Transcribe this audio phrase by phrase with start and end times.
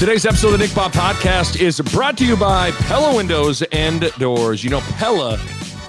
[0.00, 4.10] Today's episode of the Nick Bob Podcast is brought to you by Pella Windows and
[4.12, 4.64] Doors.
[4.64, 5.38] You know, Pella,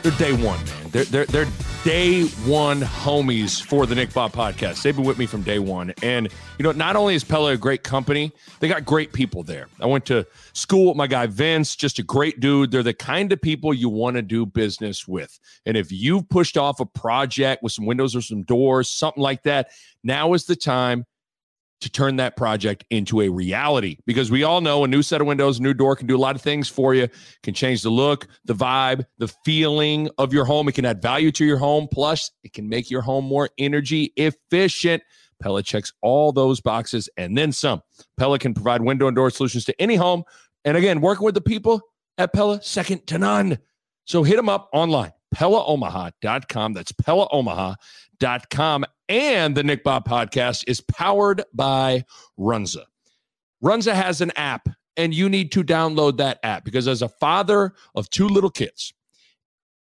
[0.03, 0.89] they're day one, man.
[0.89, 1.47] They're, they're, they're
[1.85, 4.81] day one homies for the Nick Bob Podcast.
[4.81, 5.93] They've been with me from day one.
[6.03, 6.27] And,
[6.59, 9.69] you know, not only is Pella a great company, they got great people there.
[9.79, 12.71] I went to school with my guy Vince, just a great dude.
[12.71, 15.39] They're the kind of people you want to do business with.
[15.65, 19.43] And if you've pushed off a project with some windows or some doors, something like
[19.43, 19.69] that,
[20.03, 21.05] now is the time
[21.81, 25.27] to turn that project into a reality because we all know a new set of
[25.27, 27.07] windows, a new door can do a lot of things for you.
[27.43, 30.69] Can change the look, the vibe, the feeling of your home.
[30.69, 31.87] It can add value to your home.
[31.91, 35.03] Plus, it can make your home more energy efficient.
[35.41, 37.81] Pella checks all those boxes and then some.
[38.15, 40.23] Pella can provide window and door solutions to any home.
[40.63, 41.81] And again, working with the people
[42.19, 43.57] at Pella, second to none.
[44.05, 46.73] So hit them up online, PellaOmaha.com.
[46.73, 47.75] That's PellaOmaha.com.
[48.49, 52.05] .Com and the Nick Bob podcast is powered by
[52.39, 52.85] Runza.
[53.63, 57.73] Runza has an app, and you need to download that app because, as a father
[57.95, 58.93] of two little kids,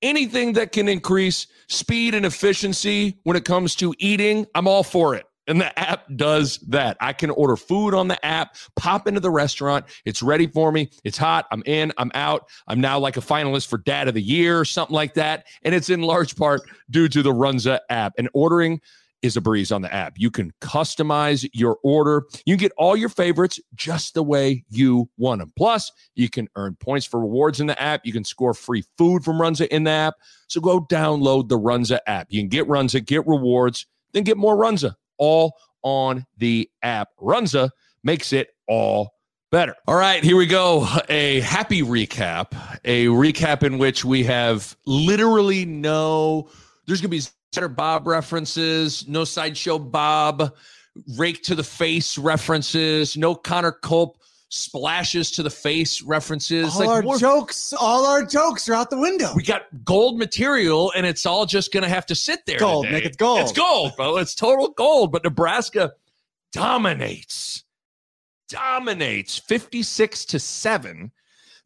[0.03, 5.14] anything that can increase speed and efficiency when it comes to eating, I'm all for
[5.14, 5.27] it.
[5.47, 6.97] And the app does that.
[7.00, 9.86] I can order food on the app, pop into the restaurant.
[10.05, 10.91] It's ready for me.
[11.05, 11.47] It's hot.
[11.50, 11.92] I'm in.
[11.98, 12.48] I'm out.
[12.66, 15.47] I'm now like a finalist for Dad of the Year, or something like that.
[15.62, 18.14] And it's in large part due to the Runza app.
[18.19, 18.80] And ordering
[19.22, 20.14] is a breeze on the app.
[20.17, 22.24] You can customize your order.
[22.44, 25.52] You can get all your favorites just the way you want them.
[25.56, 28.05] Plus, you can earn points for rewards in the app.
[28.05, 30.14] You can score free food from Runza in the app.
[30.48, 32.29] So go download the Runza app.
[32.30, 37.09] You can get Runza, get rewards, then get more Runza, all on the app.
[37.21, 37.71] Runza
[38.03, 39.11] makes it all
[39.51, 39.75] better.
[39.87, 40.87] All right, here we go.
[41.09, 42.53] A happy recap,
[42.85, 46.49] a recap in which we have literally no,
[46.87, 47.23] there's going to be
[47.53, 50.55] Cheddar Bob references, no sideshow Bob,
[51.17, 56.74] rake to the face references, no Connor Culp splashes to the face references.
[56.77, 59.33] All our more- jokes, all our jokes are out the window.
[59.34, 62.58] we got gold material, and it's all just going to have to sit there.
[62.58, 62.96] Gold, today.
[62.96, 63.40] Nick, it's gold.
[63.40, 64.17] It's gold, bro.
[64.18, 65.12] It's total gold.
[65.12, 65.92] But Nebraska
[66.52, 67.64] dominates,
[68.48, 71.12] dominates 56 to 7.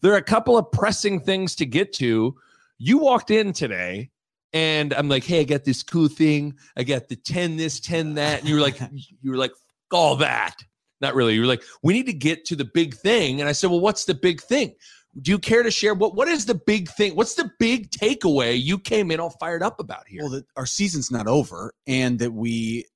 [0.02, 2.34] There are a couple of pressing things to get to.
[2.78, 4.10] You walked in today
[4.52, 6.54] and I'm like, hey, I got this cool thing.
[6.76, 8.40] I got the 10 this, 10 that.
[8.40, 8.80] And you were like,
[9.22, 9.52] you were like,
[9.92, 10.56] all that.
[11.00, 11.34] Not really.
[11.34, 13.40] You were like, we need to get to the big thing.
[13.40, 14.74] And I said, well, what's the big thing?
[15.20, 17.16] Do you care to share what what is the big thing?
[17.16, 20.22] What's the big takeaway you came in all fired up about here?
[20.22, 22.86] well, that our season's not over, and that we,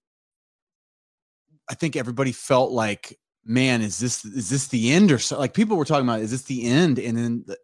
[1.68, 5.40] I think everybody felt like, man, is this is this the end or so?
[5.40, 7.00] Like people were talking about, is this the end?
[7.00, 7.58] And then the,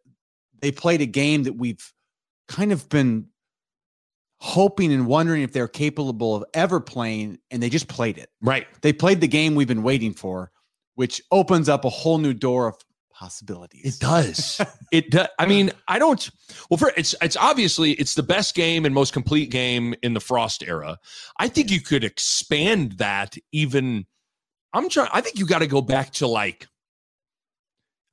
[0.61, 1.93] they played a game that we've
[2.49, 3.27] kind of been
[4.41, 8.31] hoping and wondering if they're capable of ever playing, and they just played it.
[8.41, 8.67] right.
[8.83, 10.51] They played the game we've been waiting for,
[10.95, 12.77] which opens up a whole new door of
[13.21, 13.97] possibilities.
[13.97, 14.61] It does.
[14.93, 15.29] it does.
[15.39, 16.29] I mean, I don't.
[16.71, 20.21] Well, for it's it's obviously it's the best game and most complete game in the
[20.21, 20.99] Frost era.
[21.39, 24.07] I think you could expand that even.
[24.73, 25.11] I'm trying.
[25.13, 26.67] I think you got to go back to like.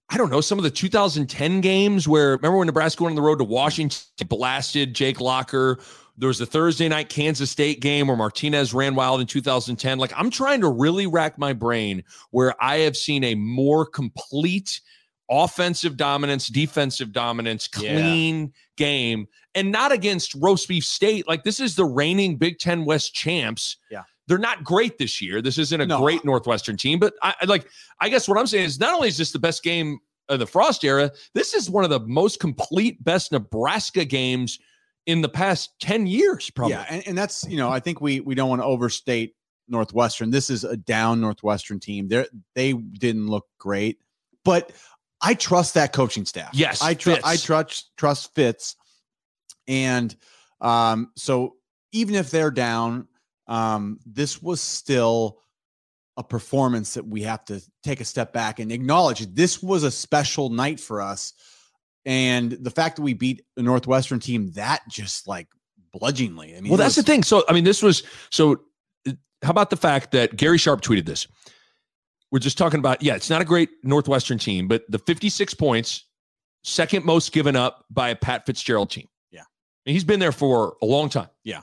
[0.10, 3.22] I don't know some of the 2010 games where remember when Nebraska went on the
[3.22, 5.80] road to Washington, blasted Jake Locker.
[6.20, 10.00] There was the Thursday night Kansas State game where Martinez ran wild in 2010.
[10.00, 14.82] Like I'm trying to really rack my brain where I have seen a more complete
[15.30, 17.94] offensive dominance, defensive dominance, Yeah.
[18.02, 21.28] clean game, and not against roast beef state.
[21.28, 23.78] Like this is the reigning Big Ten West champs.
[23.92, 24.04] Yeah.
[24.28, 25.42] They're not great this year.
[25.42, 26.00] This isn't a No.
[26.00, 27.68] great Northwestern team, but I I like
[28.00, 30.00] I guess what I'm saying is not only is this the best game
[30.30, 34.60] of the Frost era, this is one of the most complete best Nebraska games
[35.08, 36.74] in the past 10 years, probably.
[36.74, 39.34] Yeah, and, and that's you know I think we we don't want to overstate
[39.68, 40.30] Northwestern.
[40.30, 42.08] This is a down Northwestern team.
[42.08, 44.00] They they didn't look great,
[44.46, 44.72] but
[45.22, 46.52] I trust that coaching staff.
[46.54, 48.76] Yes, I trust I trust trust Fitz,
[49.68, 50.16] and
[50.62, 51.56] um, so
[51.94, 53.08] even if they're down,
[53.48, 55.40] um, this was still
[56.18, 59.26] a performance that we have to take a step back and acknowledge.
[59.34, 61.34] This was a special night for us,
[62.08, 65.50] and the fact that we beat a Northwestern team that just like
[65.92, 66.56] bludgeoningly.
[66.56, 67.22] I mean, well, that's the thing.
[67.22, 68.62] So, I mean, this was so
[69.06, 69.12] uh,
[69.44, 71.28] how about the fact that Gary Sharp tweeted this?
[72.32, 76.06] We're just talking about, yeah, it's not a great Northwestern team, but the 56 points,
[76.64, 79.08] second most given up by a Pat Fitzgerald team.
[79.30, 79.44] Yeah.
[79.86, 81.30] And he's been there for a long time.
[81.44, 81.62] Yeah.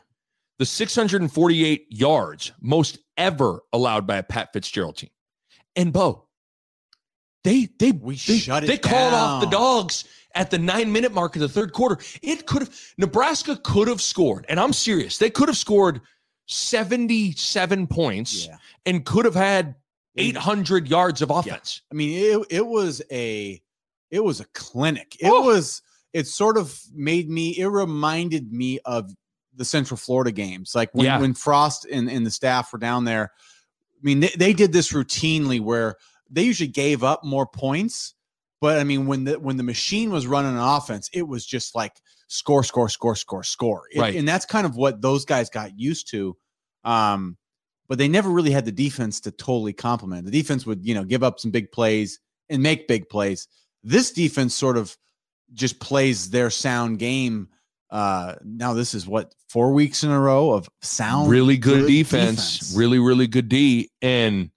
[0.59, 5.11] The 648 yards, most ever allowed by a Pat Fitzgerald team.
[5.75, 6.29] And Bo,
[7.45, 11.13] they they We they, shut it they called off the dogs at the nine minute
[11.13, 11.99] mark of the third quarter.
[12.23, 15.19] It could have Nebraska could have scored, and I'm serious.
[15.19, 16.01] They could have scored
[16.47, 18.57] 77 points Yeah.
[18.87, 19.75] and could have had
[20.17, 21.83] 800 yards of offense.
[21.91, 23.61] I mean, it it was a
[24.11, 25.17] it was a clinic.
[25.21, 25.43] It Oh.
[25.43, 25.83] was
[26.13, 29.11] it sort of made me it reminded me of
[29.57, 30.75] the Central Florida games.
[30.75, 31.21] Like when, Yeah.
[31.21, 33.31] when Frost and, and the staff were down there.
[33.97, 35.97] I mean, they, they did this routinely where
[36.29, 38.14] they usually gave up more points.
[38.65, 41.75] But I mean, when the when the machine was running an offense, it was just
[41.75, 41.93] like
[42.29, 43.83] score, score, score, score, score.
[43.93, 44.17] It- Right.
[44.17, 46.35] And that's kind of what those guys got used to.
[46.83, 47.37] Um,
[47.89, 50.25] but they never really had the defense to totally complement.
[50.25, 53.49] The defense would, you know, give up some big plays and make big plays.
[53.83, 54.97] This defense sort of
[55.53, 57.49] just plays their sound game.
[57.91, 62.73] Uh, now this is what four weeks in a row of sound, really good, defense,
[62.75, 64.49] really really good D, and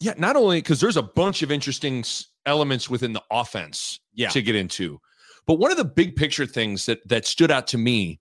[0.00, 2.02] yeah, not only because there's a bunch of interesting
[2.48, 4.30] elements within the offense Yeah.
[4.30, 5.00] to get into,
[5.46, 8.20] but one of the big picture things that that stood out to me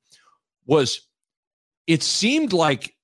[0.65, 1.01] was
[1.87, 2.95] it seemed like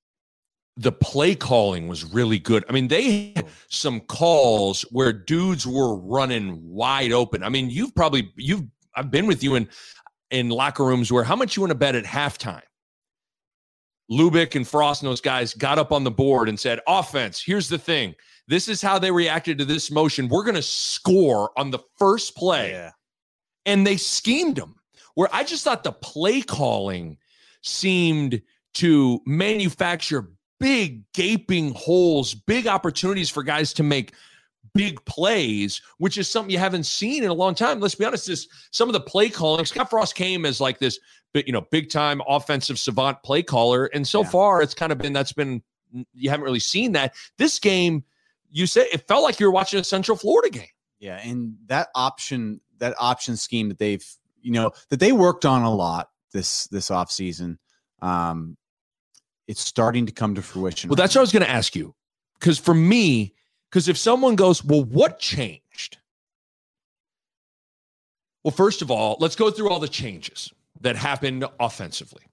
[0.75, 2.65] the play calling was really good.
[2.67, 3.49] I mean, they had oh.
[3.69, 7.43] some calls where dudes were running wide open.
[7.43, 8.63] I mean, you've probably you've
[8.95, 9.69] I've been with you in
[10.31, 12.61] in locker rooms where how much you want to bet at halftime.
[14.11, 17.69] Lubick and Frost and those guys got up on the board and said, "Offense, here's
[17.69, 18.15] the thing.
[18.47, 20.27] This is how they reacted to this motion.
[20.27, 22.91] We're going to score on the first play." Yeah.
[23.65, 24.75] and they schemed them.
[25.15, 27.17] Where I just thought the play calling
[27.61, 28.41] seemed
[28.75, 34.13] to manufacture big gaping holes, big opportunities for guys to make
[34.73, 37.79] big plays, which is something you haven't seen in a long time.
[37.79, 39.63] Let's be honest, this some of the play calling.
[39.65, 40.99] Scott Frost came as like this,
[41.33, 44.29] you know, big time offensive savant play caller, and so Yeah.
[44.29, 45.61] far it's kind of been that's been
[46.13, 47.13] you haven't really seen that.
[47.37, 48.03] This game,
[48.53, 50.67] you said it felt like you were watching a Central Florida game.
[50.99, 54.05] Yeah, and that option, that option scheme that they've,
[54.41, 57.59] you know, that they worked on a lot this this off season,
[58.01, 58.55] um,
[59.47, 60.87] it's starting to come to fruition.
[60.87, 61.95] Well, right that's what I was going to ask you.
[62.39, 63.33] Because for me,
[63.69, 65.97] because if someone goes, well, what changed?
[68.43, 72.23] Well, first of all, let's go through all the changes that happened offensively.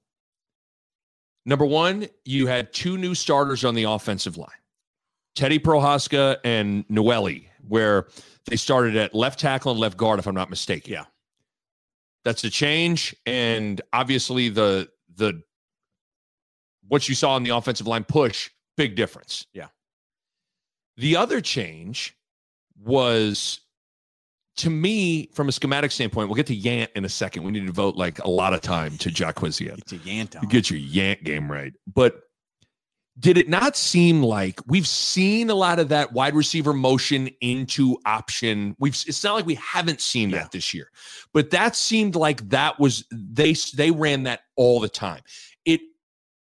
[1.47, 4.49] Number one, you had two new starters on the offensive line
[5.41, 8.09] Teddy Prochazka and Nouili, where
[8.45, 10.93] they started at left tackle and left guard, if I'm not mistaken.
[10.93, 11.07] Yeah.
[12.27, 13.17] That's a change.
[13.25, 15.43] And obviously, the, the,
[16.89, 19.47] what you saw in the offensive line push, big difference.
[19.55, 19.69] Yeah.
[20.99, 22.15] The other change
[22.79, 23.61] was
[24.57, 27.45] to me, from a schematic standpoint, we'll get to Yant in a second.
[27.45, 29.87] We need to vote like a lot of time to Jaquez Yant.
[29.87, 30.43] Get.
[30.43, 31.73] You get your Yant game right.
[31.87, 32.25] But
[33.21, 37.99] did it not seem like we've seen a lot of that wide receiver motion into
[38.07, 38.75] option?
[38.79, 40.39] We've it's not like we haven't seen Yeah.
[40.39, 40.91] that this year,
[41.35, 45.21] but that seemed like that was they they ran that all the time.
[45.67, 45.81] It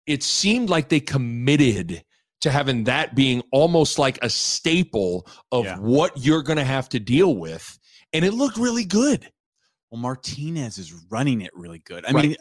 [0.06, 2.02] it seemed like they committed
[2.40, 5.78] to having that being almost like a staple of Yeah.
[5.78, 7.78] what you're going to have to deal with,
[8.12, 9.30] and it looked really good.
[9.90, 12.06] Well, Martinez is running it really good.
[12.06, 12.28] I Right.
[12.30, 12.36] mean,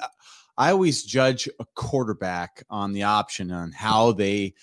[0.57, 4.53] I always judge a quarterback on the option on how they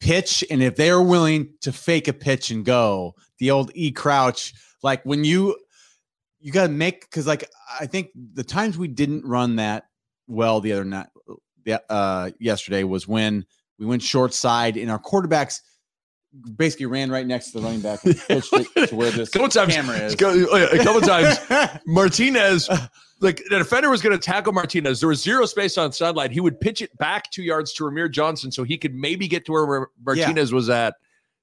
[0.00, 3.14] pitch and if they're willing to fake a pitch and go.
[3.38, 5.56] The old E crouch, like when you
[6.40, 7.48] you got to make because like
[7.80, 9.84] I think the times we didn't run that
[10.26, 11.06] well the other night,
[11.88, 13.44] uh, yesterday was when
[13.78, 15.60] we went short side and our quarterbacks
[16.56, 19.48] basically ran right next to the running back and pushed it to where this Couple
[19.48, 20.14] times- camera is.
[20.14, 20.16] A
[20.82, 22.68] couple times, Martinez,
[23.22, 25.00] like the defender was going to tackle Martinez.
[25.00, 26.30] There was zero space on sideline.
[26.32, 29.46] He would pitch it back two yards to Rahmir Johnson so he could maybe get
[29.46, 30.94] to where Mar- Martinez was at.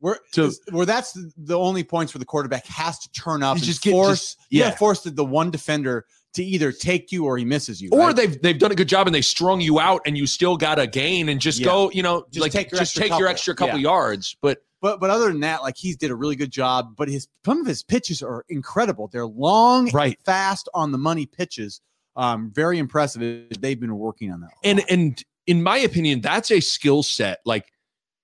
[0.02, 3.66] Where, to- where that's the, only points where the quarterback has to turn up and
[3.66, 4.72] just get- force, just- yeah.
[4.72, 6.06] force the, the one defender
[6.36, 7.90] to either take you or he misses you.
[7.92, 8.16] Or right?
[8.16, 10.78] they've they've done a good job and they strung you out and you still got
[10.80, 11.66] a gain and just Yeah.
[11.66, 13.30] go, you know, Just like take your just extra take your couple.
[13.32, 13.84] extra couple Yeah.
[13.84, 14.38] yards.
[14.42, 16.96] But but but other than that, like he's did a really good job.
[16.98, 19.08] But his some of his pitches are incredible.
[19.08, 20.18] They're long, Right.
[20.26, 21.82] fast on the money pitches.
[22.16, 23.50] Um, very impressive.
[23.60, 24.52] They've been working on that.
[24.64, 27.40] and and in my opinion, that's a skill set.
[27.46, 27.72] Like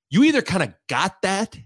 [0.10, 1.58] you either kind of got that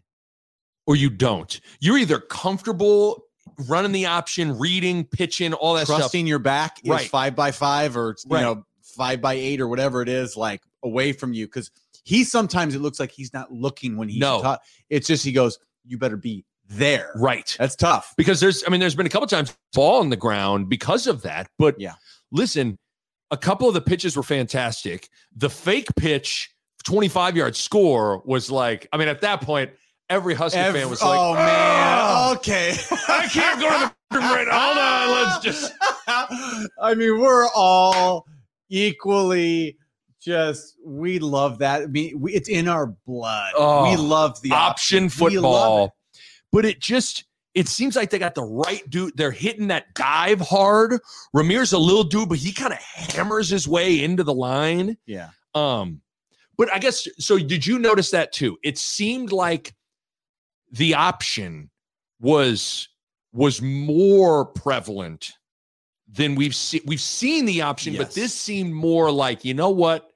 [0.87, 1.59] or you don't.
[1.79, 3.25] You're either comfortable
[3.67, 5.99] running the option, reading, pitching, all that stuff.
[5.99, 7.09] trusting your back is Right.
[7.09, 8.41] five by five or you Right.
[8.41, 10.35] know five by eight or whatever it is.
[10.37, 11.69] Like away from you because
[12.09, 14.41] he sometimes it looks like he's not looking when he's No.
[14.41, 14.57] ta-
[14.89, 17.11] it's just he goes, you better be there.
[17.15, 17.55] Right.
[17.59, 18.13] That's tough.
[18.17, 21.21] because there's I mean there's been a couple times fall on the ground because of
[21.21, 21.49] that.
[21.59, 21.93] But Yeah.
[22.31, 22.77] listen,
[23.31, 25.07] a couple of the pitches were fantastic.
[25.35, 26.49] The fake pitch,
[26.83, 29.69] 25 yard score was like, I mean, at that point,
[30.09, 32.75] every Husky Every- fan was like, oh "Ah, man, okay.
[33.07, 34.59] I can't go to the right now.
[34.59, 35.73] Hold on, let's just
[36.81, 38.25] I mean, we're all
[38.69, 39.77] equally
[40.21, 41.83] just we love that.
[41.83, 43.53] I mean, we, it's in our blood.
[43.55, 45.95] Oh, we love the option love football.
[46.51, 49.17] But it just it seems like they got the right dude.
[49.17, 50.99] They're hitting that dive hard.
[51.35, 54.97] Rahmir's a little dude, but he kind of hammers his way into the line.
[55.05, 55.29] Yeah.
[55.55, 56.01] Um,
[56.57, 57.39] but I guess so.
[57.39, 58.57] Did you notice that too?
[58.63, 59.73] It seemed like
[60.71, 61.69] the option
[62.19, 62.89] was
[63.33, 65.31] was more prevalent
[66.11, 66.81] than we've seen.
[66.85, 70.08] We've seen the option, but this seemed more like you know what.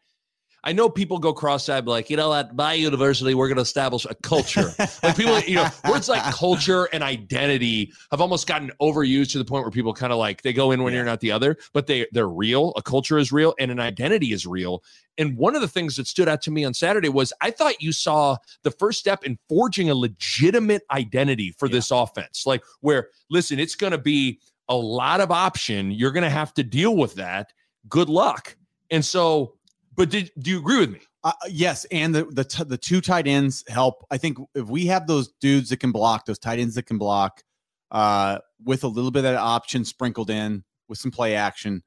[0.66, 4.06] I know people go cross-eyed, like you know, at my university, we're going to establish
[4.10, 4.74] a culture.
[5.04, 9.46] like people, you know, words like culture and identity have almost gotten overused to the
[9.46, 11.58] point where people kind of like they go in one ear and out the other,
[11.74, 12.72] but they they're real.
[12.78, 14.84] A culture is real, and an identity is real.
[15.18, 17.82] And one of the things that stood out to me on Saturday was I thought
[17.82, 21.74] you saw the first step in forging a legitimate identity for Yeah.
[21.74, 22.46] this offense.
[22.48, 24.40] Like, where, listen, it's going to be
[24.70, 25.92] a lot of option.
[25.92, 27.52] You're going to have to deal with that.
[27.90, 28.56] Good luck.
[28.90, 29.56] And so,
[29.96, 31.00] but did, do you agree with me?
[31.24, 34.06] Uh, yes, and the the t- the two tight ends help.
[34.12, 36.98] I think if we have those dudes that can block, those tight ends that can
[36.98, 37.44] block,
[37.92, 41.82] uh, with a little bit of that option sprinkled in with some play action,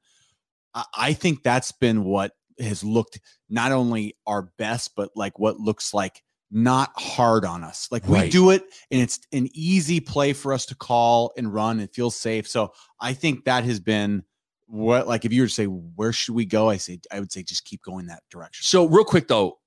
[0.73, 5.59] I, I think that's been what has looked not only our best, but like what
[5.59, 7.87] looks like not hard on us.
[7.91, 11.79] Like we do it, and it's an easy play for us to call and run
[11.79, 12.47] and feel safe.
[12.47, 14.23] So I think that has been
[14.67, 17.31] what like if you were to say where should we go, I say I would
[17.31, 18.63] say just keep going that direction.
[18.63, 19.57] So, real quick though,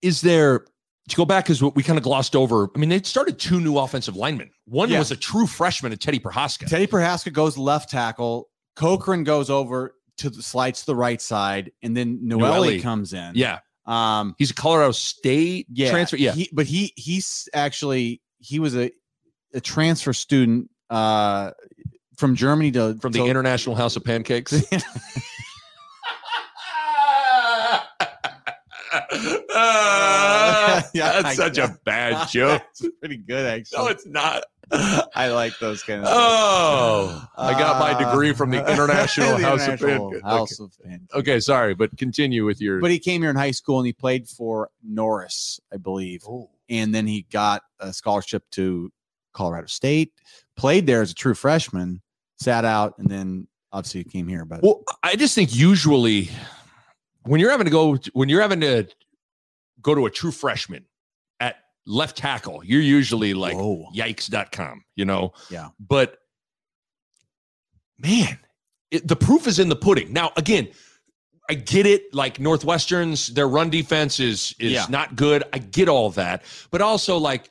[0.00, 0.66] is there
[1.08, 2.68] to go back because what we kind of glossed over?
[2.74, 4.50] I mean, they started two new offensive linemen.
[4.66, 4.98] One Yeah.
[4.98, 6.66] was a true freshman, at Teddy Prochazka.
[6.68, 8.48] Teddy Prochazka goes left tackle.
[8.76, 12.82] Corcoran goes over to the slides to the right side, and then Nouili Nouili.
[12.82, 13.32] comes in.
[13.34, 14.34] yeah, Um.
[14.38, 15.90] he's a Colorado State Yeah.
[15.90, 16.16] transfer.
[16.16, 18.90] Yeah, He, but he he's actually he was a
[19.54, 21.50] a transfer student uh
[22.22, 24.54] from Germany to from the to- International House of Pancakes.
[29.54, 32.62] Ah, yeah, that's I such a bad joke.
[32.62, 33.78] That's pretty good actually.
[33.78, 34.44] No, it's not.
[34.70, 36.08] I like those kind of.
[36.10, 40.24] Oh, I got my uh, degree from the International The House International of Pancakes.
[40.24, 41.14] House of Pancakes.
[41.14, 42.80] Okay, sorry, but continue with your.
[42.80, 46.22] But he came here in high school and he played for Norris, I believe.
[46.26, 46.50] Oh.
[46.70, 48.90] And then he got a scholarship to
[49.32, 50.12] Colorado State,
[50.56, 52.00] played there as a true freshman,
[52.42, 54.44] sat out, and then obviously came here.
[54.44, 56.30] But Well, I just think usually
[57.24, 58.86] when you're having to go when you're having to
[59.80, 60.84] go to a true freshman
[61.40, 61.56] at
[61.86, 63.86] left tackle, you're usually like Whoa.
[63.96, 65.32] yikes.com, you know?
[65.50, 65.68] Yeah.
[65.80, 66.18] But
[67.98, 68.38] man,
[68.90, 70.12] it, the proof is in the pudding.
[70.12, 70.68] Now, again,
[71.48, 72.14] I get it.
[72.14, 74.86] Like Northwestern's, their run defense is is Yeah.
[74.88, 75.44] not good.
[75.52, 77.50] I get all that, but also like,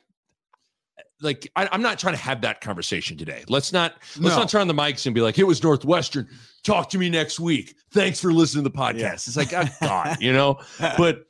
[1.22, 3.44] like I, I'm not trying to have that conversation today.
[3.48, 4.40] Let's not let's No.
[4.42, 6.28] not turn on the mics and be like, "It was Northwestern.
[6.64, 7.74] Talk to me next week.
[7.92, 9.12] Thanks for listening to the podcast." Yeah.
[9.14, 10.58] It's like, oh, God, you know.
[10.78, 11.24] But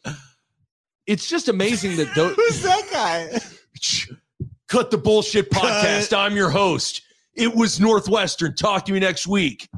[1.07, 3.39] it's just amazing that those who's that guy?
[4.69, 6.17] cut the bullshit podcast.
[6.17, 7.03] I'm your host.
[7.35, 8.55] It was Northwestern.
[8.55, 9.69] Talk to me next week.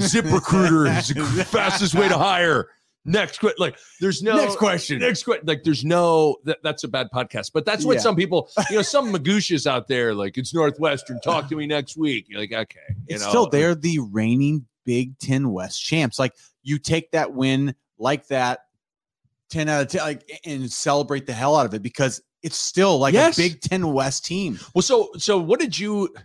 [0.00, 2.68] Zip recruiter is the fastest way to hire.
[3.04, 5.00] Next, que- like, there's no Next question.
[5.00, 5.44] Next question.
[5.46, 7.50] Like, there's no that, that's a bad podcast.
[7.52, 8.00] But that's what Yeah.
[8.02, 11.20] some people, you know, some magooshas out there, like, it's Northwestern.
[11.20, 12.26] Talk to me next week.
[12.28, 16.18] You're like, okay, you it's know, still they're the reigning Big Ten West champs.
[16.18, 16.32] Like
[16.62, 18.60] you take that win like that,
[19.50, 22.98] ten out of ten, like and celebrate the hell out of it because it's still
[22.98, 23.38] like Yes.
[23.38, 24.58] a Big Ten West team.
[24.74, 26.08] Well, so so what did you?
[26.16, 26.20] I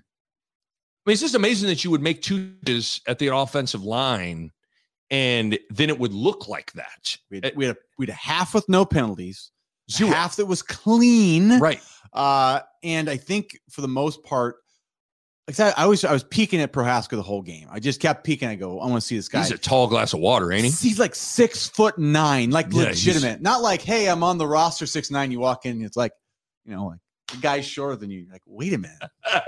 [1.09, 2.53] mean, it's just amazing that you would make two
[3.07, 4.51] at the offensive line,
[5.09, 7.17] and then it would look like that.
[7.31, 9.51] We had, we had, a, we had a half with no penalties,
[9.89, 10.09] Zero.
[10.11, 11.81] half that was clean, Right.
[12.13, 14.57] Uh, and I think for the most part,
[15.47, 17.67] like I I was I was peeking at Prochazka the whole game.
[17.71, 18.47] I just kept peeking.
[18.49, 19.39] I go, I want to see this guy.
[19.39, 20.71] He's a tall glass of water, ain't he?
[20.71, 23.41] He's like six foot nine, like Yeah, legitimate.
[23.41, 25.31] Not like, hey, I'm on the roster six nine.
[25.31, 26.11] You walk in, it's like,
[26.65, 26.99] you know, like
[27.31, 28.19] the guy's shorter than you.
[28.21, 29.01] You're like, wait a minute,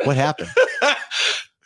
[0.06, 0.50] what happened?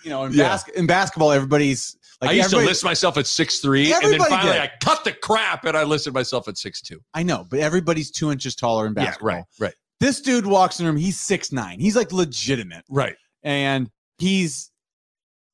[0.04, 0.50] You know, in, Yeah.
[0.50, 4.20] bas- in basketball, everybody's like, I used to list myself at six three, and then
[4.20, 4.62] finally did.
[4.62, 7.00] I cut the crap and I listed myself at six two.
[7.14, 9.30] I know, but everybody's two inches taller in basketball.
[9.30, 11.00] Yeah, right, right, This dude walks in the room.
[11.00, 11.80] He's six nine.
[11.80, 13.16] He's like legitimate, right.
[13.44, 14.72] and he's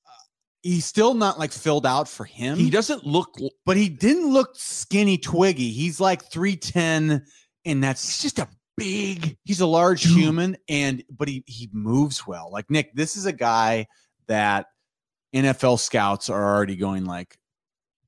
[0.06, 0.10] uh,
[0.62, 2.58] he's still not like filled out for him.
[2.58, 3.36] He doesn't look.
[3.66, 5.72] but he didn't look skinny twiggy.
[5.72, 7.26] He's like 310
[7.66, 8.48] and that's He's just a
[8.78, 9.38] big.
[9.44, 10.18] he's a large Dude.
[10.18, 12.50] human and but he he moves well.
[12.52, 13.88] Like Nick, this is a guy
[14.28, 14.68] that
[15.34, 17.38] NFL scouts are already going like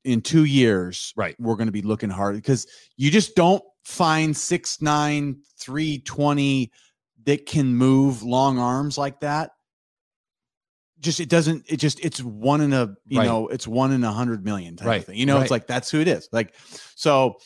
[0.03, 1.35] in 2 years Right.
[1.39, 2.65] we're going to be looking hard because
[2.97, 6.71] you just don't find six nine, three twenty
[7.25, 9.51] that can move long arms like that.
[10.99, 13.25] Just it doesn't it just it's one in a you Right.
[13.25, 15.17] know it's one in a hundred million type Right, of thing.
[15.17, 15.41] You know, right.
[15.43, 16.29] it's like that's who it is.
[16.31, 16.53] Like
[16.95, 17.37] so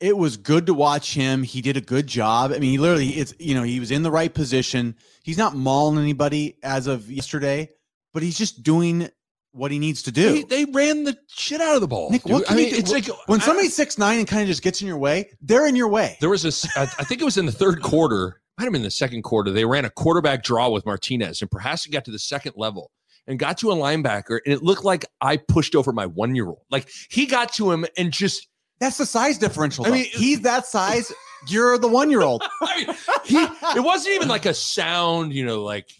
[0.00, 1.42] it was good to watch him.
[1.42, 2.50] He did a good job.
[2.52, 4.94] I mean, he literally it's you know, he was in the right position.
[5.22, 7.70] He's not mauling anybody as of yesterday,
[8.12, 9.08] but he's just doing
[9.52, 10.32] what he needs to do.
[10.44, 12.10] They, they ran the shit out of the ball.
[12.10, 12.32] Nick, dude.
[12.32, 14.82] what can I mean, it's like when somebody's six nine and kind of just gets
[14.82, 16.18] in your way, they're in your way.
[16.20, 18.72] There was a, s- I I think it was in the third quarter, might have
[18.72, 19.50] been the second quarter.
[19.50, 22.90] They ran a quarterback draw with Martinez, and Prochazka got to the second level
[23.26, 26.48] and got to a linebacker, and it looked like I pushed over my one year
[26.48, 26.60] old.
[26.70, 28.46] Like he got to him and just,
[28.80, 29.86] That's the size differential.
[29.86, 31.12] I I mean- he's that size.
[31.48, 32.42] You're the one year old.
[32.62, 33.42] I mean, he,
[33.78, 35.90] it wasn't even like a sound, you know, like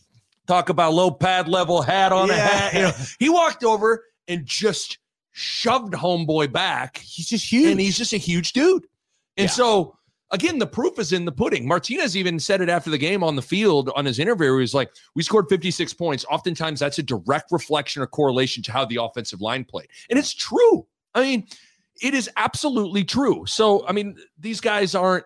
[0.47, 2.75] talk about low pad level hat on a hat.
[2.75, 4.99] You know, he walked over and just
[5.33, 6.99] shoved homeboy back.
[6.99, 7.71] He's just huge.
[7.71, 8.85] and he's just a huge dude.
[9.37, 9.51] And Yeah.
[9.53, 9.97] so
[10.33, 11.69] again, the proof is in the pudding.
[11.69, 14.53] Martinez even said it after the game on the field on his interview.
[14.55, 16.25] He was like, "We scored 56 points.
[16.31, 20.33] Oftentimes, that's a direct reflection or correlation to how the offensive line played, and it's
[20.35, 20.87] true.
[21.15, 21.47] I mean,
[22.03, 23.45] it is absolutely true.
[23.47, 25.25] So, I mean, these guys aren't."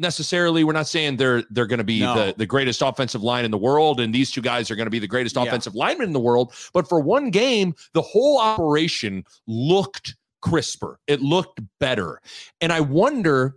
[0.00, 2.14] necessarily we're not saying they're they're going to be No.
[2.14, 4.92] the, the greatest offensive line in the world and these two guys are going to
[4.92, 5.42] be the greatest Yeah.
[5.42, 11.20] offensive lineman in the world but for one game the whole operation looked crisper it
[11.20, 12.20] looked better
[12.60, 13.56] and i wonder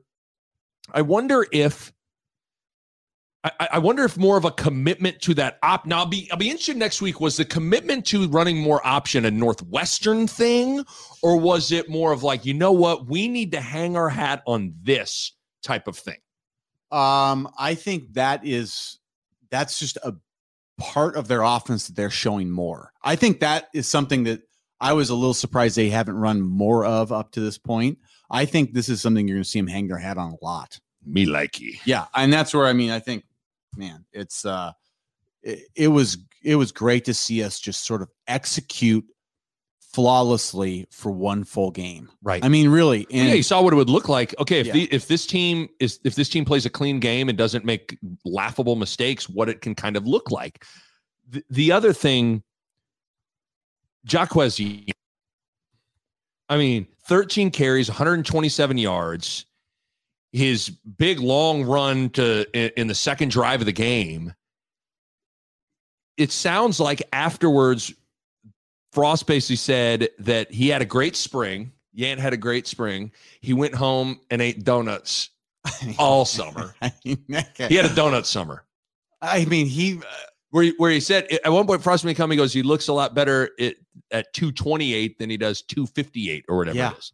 [0.94, 1.94] i wonder if
[3.44, 5.86] I, I- wonder if more of a commitment to that op.
[5.86, 7.20] Now, I'll be I'll be interested next week.
[7.20, 10.86] Was the commitment to running more option a Northwestern thing,
[11.24, 14.44] or was it more of like you know what we need to hang our hat
[14.46, 15.34] on this
[15.64, 16.18] type of thing?
[16.92, 19.00] Um, I think that is
[19.50, 20.16] that's just a
[20.78, 22.92] part of their offense that they're showing more.
[23.04, 24.42] I think that is something that
[24.80, 28.00] I was a little surprised they haven't run more of up to this point.
[28.30, 30.44] I think this is something you're going to see them hang their hat on a
[30.46, 30.80] lot.
[31.06, 31.80] Me likey.
[31.86, 33.24] Yeah, and that's where I mean, I think,
[33.76, 34.72] man, it's uh,
[35.44, 39.06] it, it was it was great to see us just sort of execute
[39.94, 42.10] flawlessly for one full game.
[42.24, 42.44] Right.
[42.44, 44.34] I mean, really, and yeah, you saw what it would look like.
[44.40, 44.74] Okay, if Yeah.
[44.74, 47.98] the, if this team is if this team plays a clean game and doesn't make
[48.26, 50.66] laughable mistakes, what it can kind of look like.
[51.30, 52.44] The, the other thing,
[54.10, 54.60] Jaquez,
[56.50, 59.46] I mean, 13 carries, 127 yards.
[60.34, 64.34] His big long run to in, in the second drive of the game.
[66.18, 67.94] It sounds like afterwards,
[68.94, 71.72] Frost basically said that he had a great spring.
[71.98, 73.12] Yant had a great spring.
[73.42, 75.30] He went home and ate donuts
[76.00, 76.76] all summer.
[77.04, 78.64] He had a donut summer.
[79.22, 80.02] I mean, he uh,
[80.52, 82.32] Where he, where he said at one point, Frost made come.
[82.32, 83.76] He goes, he looks a lot better at,
[84.12, 86.92] at two twenty eight than he does two fifty eight or whatever Yeah.
[86.92, 87.14] it is.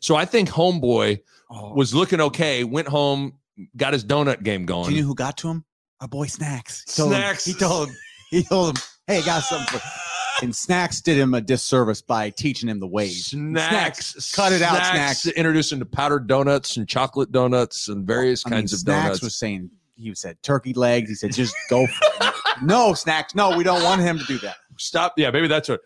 [0.00, 2.64] So I think Homeboy oh, was looking okay.
[2.64, 3.34] Went home,
[3.76, 4.88] got his donut game going.
[4.88, 5.64] Do you know who got to him?
[6.00, 6.84] Our boy Snacks.
[6.86, 7.44] He told him- Snacks.
[7.44, 7.96] he told him.
[8.30, 9.86] He told him, "Hey, I got something." For,
[10.42, 13.26] and Snacks did him a disservice by teaching him the ways.
[13.26, 15.26] Snacks, cut it out, Snacks.
[15.26, 19.04] Introduced him to powdered donuts and chocolate donuts and various I mean, kinds of Snacks
[19.04, 19.22] donuts.
[19.22, 21.10] was saying he said turkey legs.
[21.10, 22.34] He said just go for it.
[22.62, 23.34] no, Snacks.
[23.34, 24.56] No, we don't want him to do that.
[24.78, 25.14] Stop.
[25.16, 25.80] Yeah, maybe that's what.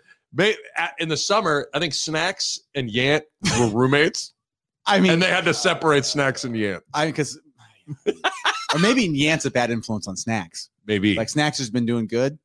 [0.99, 3.23] In the summer, I think Snacks and Yant
[3.61, 4.33] were roommates,
[4.87, 6.81] I mean, and they had to separate Snacks and Yant.
[6.93, 7.39] I mean because,
[8.07, 10.71] or maybe Yant's a bad influence on Snacks.
[10.87, 12.39] Maybe Like Snacks has been doing good,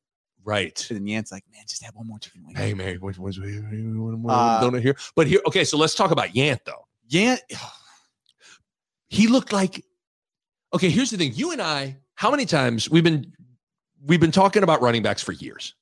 [0.44, 0.86] right.
[0.90, 2.56] and Yant's like, man, just have one more chicken wing.
[2.56, 4.96] Hey, man, which was one more Uh, donut here?
[5.16, 5.64] But here, okay.
[5.64, 6.86] So let's talk about Yant though.
[7.10, 7.40] Yant,
[9.08, 9.84] He looked like.
[10.72, 11.32] Okay, here's the thing.
[11.34, 13.32] You and I, how many times we've been
[14.06, 15.74] we've been talking about running backs for years,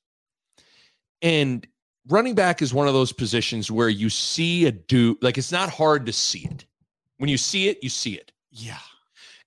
[1.21, 1.65] and
[2.07, 5.69] running back is one of those positions where you see a dude like it's not
[5.69, 6.65] hard to see it.
[7.17, 8.31] When you see it, you see it.
[8.51, 8.77] yeah.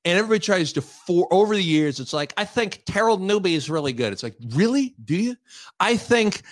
[0.04, 3.70] And everybody tries to for over the years, it's like, I think Terrell Newby is
[3.70, 4.12] really good.
[4.12, 4.96] It's like, really?
[5.04, 5.36] Do you?
[5.78, 6.42] I think,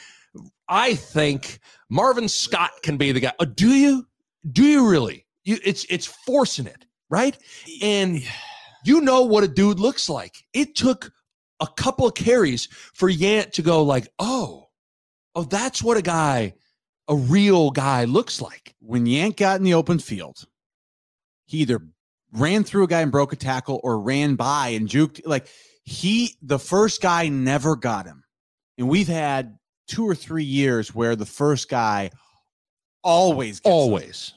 [0.69, 1.59] I think
[1.89, 3.33] Marvin Scott can be the guy.
[3.41, 4.07] Oh, do you?
[4.53, 5.27] Do you really?
[5.43, 7.37] You it's it's forcing it, right?
[7.83, 8.23] And
[8.85, 10.45] you know what a dude looks like.
[10.55, 11.11] It took
[11.59, 14.60] a couple of carries for Yant to go like, oh,
[15.35, 16.55] oh, that's what a guy,
[17.09, 18.75] a real guy looks like.
[18.81, 20.45] when Yant got in the open field,
[21.47, 21.81] he either
[22.33, 25.21] ran through a guy and broke a tackle or ran by and juked.
[25.27, 25.49] Like
[25.85, 28.25] he, the first guy never got him.
[28.79, 32.11] And we've had two or three years where the first guy
[33.03, 33.61] always.
[33.65, 34.35] Always.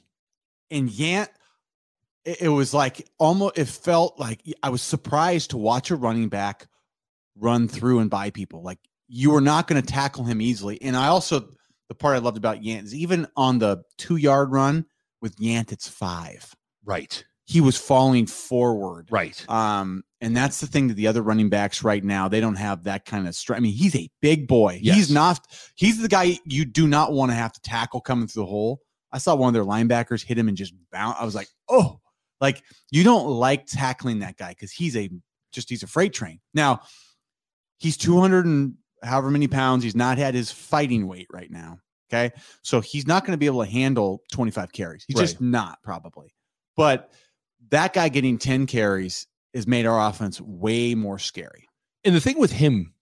[0.71, 1.29] and Yant,
[2.25, 6.29] it, it was like almost it felt like I was surprised to watch a running
[6.29, 6.67] back
[7.37, 8.61] run through and by people.
[8.61, 8.79] Like
[9.15, 10.81] you were not going to tackle him easily.
[10.81, 11.47] And I also
[11.87, 14.85] the part I loved about Yant is even on the two yard run
[15.21, 16.55] with Yant, it's five.
[16.83, 17.23] Right.
[17.45, 19.09] He was falling forward.
[19.11, 19.47] Right.
[19.47, 22.85] Um, and that's the thing that the other running backs right now, they don't have
[22.85, 23.59] that kind of strength.
[23.59, 24.79] I mean, he's a big boy.
[24.81, 24.95] Yes.
[24.95, 25.45] He's not,
[25.75, 28.79] he's the guy you do not want to have to tackle coming through the hole.
[29.11, 31.17] I saw one of their linebackers hit him and just bounce.
[31.19, 31.99] I was like, oh,
[32.41, 35.09] like you don't like tackling that guy because he's a
[35.51, 36.39] just he's a freight train.
[36.55, 36.81] Now,
[37.77, 38.73] he's 200 and
[39.03, 39.83] however many pounds.
[39.83, 41.79] He's not had his fighting weight right now.
[42.11, 42.31] Okay.
[42.61, 45.03] So he's not going to be able to handle 25 carries.
[45.07, 46.33] He's just not probably.
[46.75, 47.11] But
[47.69, 51.67] that guy getting 10 carries has made our offense way more scary.
[52.03, 52.93] And the thing with him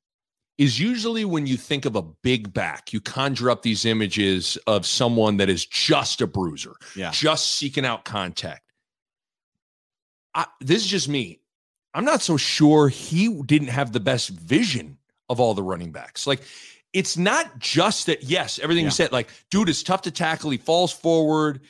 [0.57, 4.85] is usually when you think of a big back, you conjure up these images of
[4.85, 7.11] someone that is just a bruiser, Yeah.
[7.11, 8.61] just seeking out contact.
[10.33, 11.41] I, this is just me.
[11.93, 14.97] I'm not so sure he didn't have the best vision
[15.31, 16.27] of all the running backs.
[16.27, 16.41] Like,
[16.93, 18.87] it's not just that, yes, everything Yeah.
[18.87, 20.49] you said, like, dude is tough to tackle.
[20.51, 21.61] He falls forward.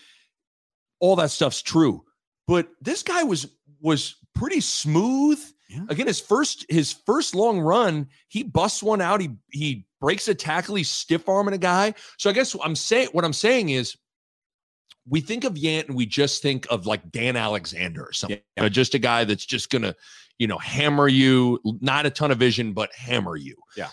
[1.00, 2.04] All that stuff's true.
[2.48, 3.48] But this guy was
[3.80, 5.40] was pretty smooth.
[5.70, 5.86] Yeah.
[5.90, 9.22] Again, his first his first long run, he busts one out.
[9.22, 10.76] He he breaks a tackle.
[10.76, 11.94] He's stiff arming a guy.
[12.18, 13.96] So I guess I'm saying what I'm saying is,
[15.08, 18.38] we think of Yant and we just think of like Dan Alexander or something.
[18.38, 18.64] Yeah.
[18.64, 19.96] You know, just a guy that's just gonna,
[20.42, 21.60] you know, hammer you.
[21.82, 23.56] Not a ton of vision, but hammer you.
[23.78, 23.90] Yeah.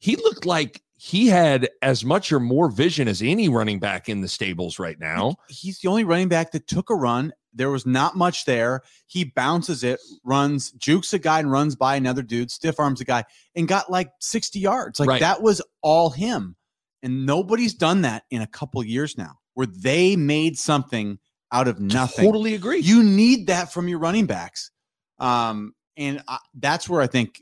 [0.00, 4.20] He looked like he had as much or more vision as any running back in
[4.20, 5.36] the stables right now.
[5.48, 7.32] He's the only running back that took a run.
[7.54, 8.82] There was not much there.
[9.06, 13.04] He bounces it, runs, jukes a guy and runs by another dude, stiff arms a
[13.04, 13.22] guy,
[13.54, 14.98] and got like 60 yards.
[14.98, 15.20] Like Right.
[15.20, 16.56] that was all him.
[17.04, 21.20] And nobody's done that in a couple years now, where they made something
[21.52, 22.24] out of nothing.
[22.24, 22.80] Totally agree.
[22.80, 24.72] You need that from your running backs.
[25.20, 27.40] Um, and I, that's where I think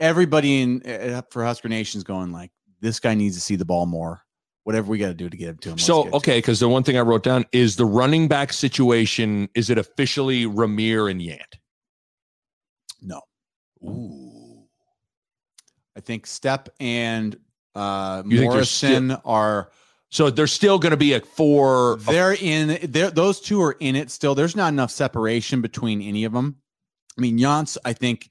[0.00, 2.50] everybody in uh, for Husker Nation's going like,
[2.80, 4.20] this guy needs to see the ball more.
[4.64, 5.78] Whatever we got to do to get him to him.
[5.78, 9.48] So okay, because the one thing I wrote down is the running back situation.
[9.54, 11.58] Is it officially Rahmir and Yant?
[13.02, 13.20] No.
[13.84, 14.64] Ooh.
[15.96, 17.36] I think Stepp and
[17.74, 19.70] uh, You think still- Morrison are
[20.08, 21.98] So there's still going to be a four.
[22.00, 24.34] they're in they're, those two are in it still.
[24.34, 26.56] There's not enough separation between any of them.
[27.18, 28.28] I mean, Yance, I think,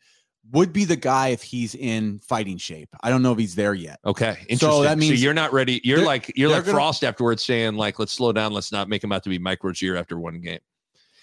[0.52, 2.90] would be the guy if he's in fighting shape.
[3.02, 4.00] I don't know if he's there yet.
[4.06, 4.84] okay, interesting.
[4.84, 5.80] that means you're not ready.
[5.84, 8.52] You're like you're like gonna- Frost afterwards, saying like, let's slow down.
[8.52, 10.60] Let's not make him out to be Mike Rozier after one game.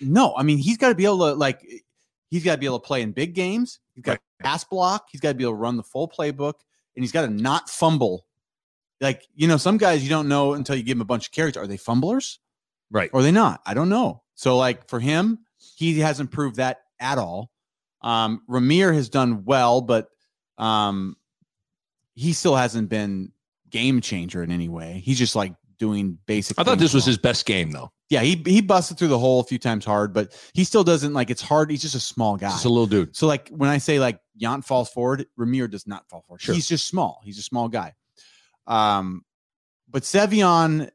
[0.00, 1.60] No, I mean he's got to be able to like
[2.30, 3.78] he's got to be able to play in big games.
[3.94, 5.08] He's got to pass block.
[5.12, 6.54] He's got to be able to run the full playbook,
[6.96, 8.24] and he's got to not fumble.
[9.02, 11.32] Like you know, some guys you don't know until you give them a bunch of
[11.32, 11.56] carries.
[11.58, 12.38] Are they fumblers?
[12.90, 13.10] Right.
[13.12, 13.60] or are they not?
[13.66, 14.22] I don't know.
[14.34, 15.40] So like for him,
[15.76, 17.50] he hasn't proved that at all.
[18.02, 20.08] Um, Rahmir has done well, but
[20.58, 21.16] um,
[22.14, 23.32] he still hasn't been
[23.70, 25.02] game changer in any way.
[25.04, 26.58] He's just like doing basic.
[26.58, 27.90] I thought this was his best game though.
[28.10, 31.12] Yeah, he he busted through the hole a few times hard, but he still doesn't
[31.12, 31.70] like it's hard.
[31.70, 32.50] He's just a small guy.
[32.50, 33.16] Just a little dude.
[33.16, 36.40] So like when I say like Yant falls forward, Rahmir does not fall forward.
[36.40, 36.54] Sure.
[36.54, 37.20] He's just small.
[37.24, 37.94] He's a small guy.
[38.66, 39.24] Um,
[39.88, 40.90] but Sevion,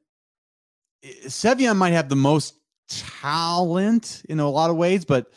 [1.25, 2.55] Sevion might have the most
[2.87, 5.27] talent in a lot of ways, but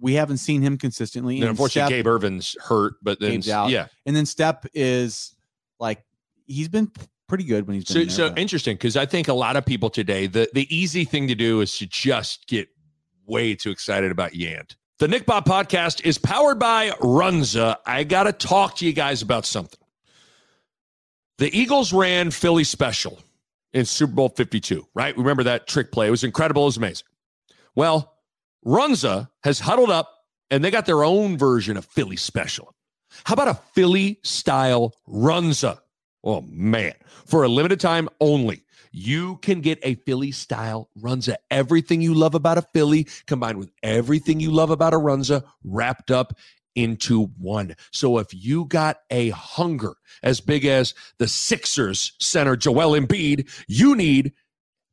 [0.00, 1.36] we haven't seen him consistently.
[1.36, 3.86] And And unfortunately, Steph- Gabe Ervin's hurt, but then yeah.
[4.06, 5.34] and then Stepp is
[5.78, 6.02] like
[6.46, 6.90] he's been
[7.28, 9.56] pretty good when he's been So, there, so but- interesting because I think a lot
[9.56, 12.68] of people today, the the easy thing to do is to just get
[13.26, 14.74] way too excited about Yant.
[14.98, 17.76] The Nick Bob podcast is powered by Runza.
[17.86, 19.78] I got to talk to you guys about something.
[21.38, 23.18] The Eagles ran Philly special
[23.72, 25.16] in Super Bowl 52, right?
[25.16, 26.08] Remember that trick play?
[26.08, 26.64] It was incredible.
[26.64, 27.06] It was amazing.
[27.74, 28.14] Well,
[28.64, 30.14] Runza has huddled up
[30.50, 32.74] and they got their own version of Philly special.
[33.24, 35.78] How about a Philly style Runza?
[36.22, 36.94] Oh man,
[37.26, 41.36] for a limited time only, you can get a Philly style Runza.
[41.50, 46.10] Everything you love about a Philly combined with everything you love about a Runza wrapped
[46.10, 46.34] up
[46.74, 47.74] into one.
[47.90, 53.96] So if you got a hunger as big as the Sixers center Joel Embiid, you
[53.96, 54.32] need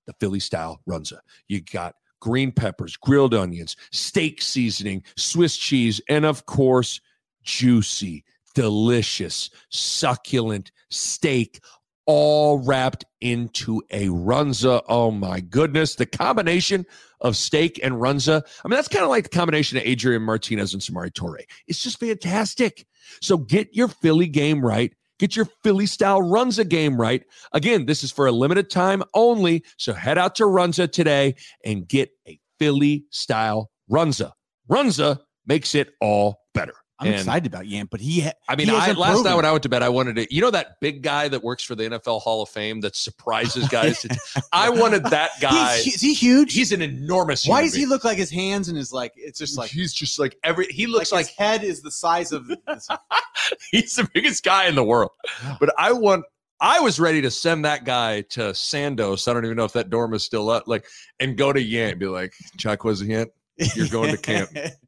[0.06, 1.20] the Philly style Runza.
[1.48, 7.02] You got green peppers, grilled onions, steak seasoning, Swiss cheese, and of course,
[7.44, 11.60] juicy, delicious, succulent steak
[12.08, 14.82] all wrapped into a runza.
[14.88, 15.96] Oh my goodness.
[15.96, 16.86] The combination
[17.20, 18.44] of steak and runza.
[18.64, 21.44] I mean, that's kind of like the combination of Adrian Martinez and Samori Toure.
[21.68, 22.88] It's just fantastic.
[23.22, 24.94] So get your Philly game right.
[25.20, 27.24] Get your Philly style Runza game right.
[27.52, 29.64] Again, this is for a limited time only.
[29.78, 34.32] So head out to Runza today and get a Philly style Runza.
[34.70, 36.74] Runza makes it all better.
[37.00, 38.22] I'm And- excited about Yant, but he.
[38.22, 39.46] Ha- I mean, he I, last proven night when.
[39.46, 41.76] I went to bed, I wanted to, you know, that big guy that works for
[41.76, 44.02] the NFL Hall of Fame that surprises guys.
[44.02, 44.18] to-
[44.52, 45.78] I wanted that guy.
[45.78, 46.54] He's, is he huge?
[46.54, 47.48] He's an enormous.
[47.48, 49.14] Why does he look like his hands and his like?
[49.16, 50.66] It's just like he's just like every.
[50.72, 52.50] He looks like, like, his head is the size of.
[53.72, 55.12] He's the biggest guy in the world.
[55.60, 56.26] But I want.
[56.60, 59.28] I was ready to send that guy to Sandoz.
[59.28, 60.68] I don't even know if that dorm is still up.
[60.68, 60.86] Like,
[61.20, 63.28] and go to Yant be like, Chuck was a Yant.
[63.76, 64.50] You're going to camp.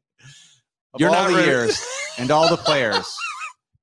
[0.94, 1.86] of You're all not the ready- years
[2.18, 3.06] and all the players,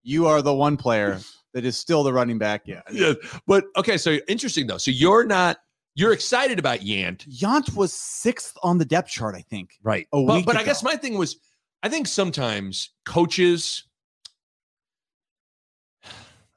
[0.04, 1.20] you are the one player
[1.54, 2.63] that is still the running back.
[2.65, 3.13] Yeah, Yeah,
[3.46, 3.98] but okay.
[3.98, 4.78] So interesting though.
[4.78, 5.58] So you're not.
[5.96, 9.72] You're excited about Yant, Yant was sixth on the depth chart, I think.
[9.82, 10.06] right?
[10.13, 11.38] A but but I guess my thing was,
[11.82, 13.84] I think sometimes coaches.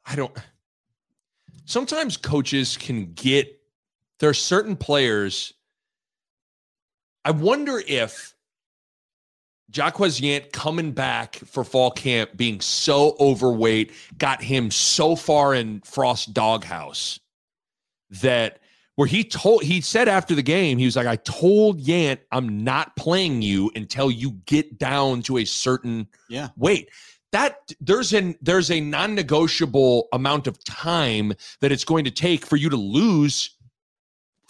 [0.04, 0.36] I don't.
[1.64, 3.48] Sometimes coaches can get.
[4.18, 5.54] There are certain players.
[7.24, 8.34] I wonder if
[9.72, 15.80] Jaquez Yant coming back for fall camp being so overweight got him so far in
[15.82, 17.20] Frost doghouse
[18.22, 18.58] that
[18.96, 22.64] where he told he said after the game he was like I told Yant I'm
[22.64, 26.48] not playing you until you get down to a certain Yeah.
[26.56, 26.88] weight
[27.32, 32.56] that there's an there's a non-negotiable amount of time that it's going to take for
[32.56, 33.56] you to lose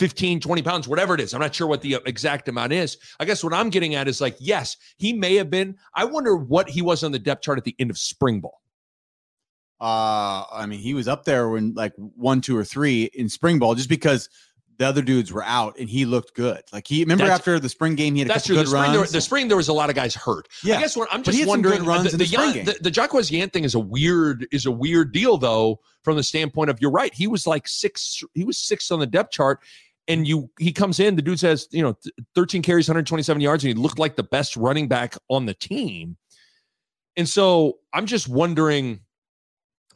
[0.01, 3.25] 15 20 pounds whatever it is i'm not sure what the exact amount is i
[3.27, 6.71] guess what i'm getting at is like yes he may have been i wonder what
[6.71, 8.61] he was on the depth chart at the end of spring ball
[9.81, 13.59] Uh, I mean, he was up there when like one, two, or three in spring
[13.59, 14.29] ball, just because
[14.77, 16.61] the other dudes were out and he looked good.
[16.73, 18.71] Like he remember That's- after the spring game, he had a that's true good the
[18.71, 21.09] spring, there, the spring there was a lot of guys hurt yeah, I guess what
[21.13, 21.89] I'm just had some good wondering.
[21.89, 22.65] runs the, in the, the spring Yan- game.
[22.67, 26.23] the, the Jaquez Yant thing is a weird is a weird deal though from the
[26.23, 27.13] standpoint of you're right.
[27.15, 28.23] He was like six.
[28.35, 29.61] He was sixth on the depth chart,
[30.11, 31.16] and you he comes in.
[31.16, 31.96] The dude says you know
[32.35, 36.16] 13 carries, 127 yards, and he looked like the best running back on the team.
[37.16, 39.01] And so I'm just wondering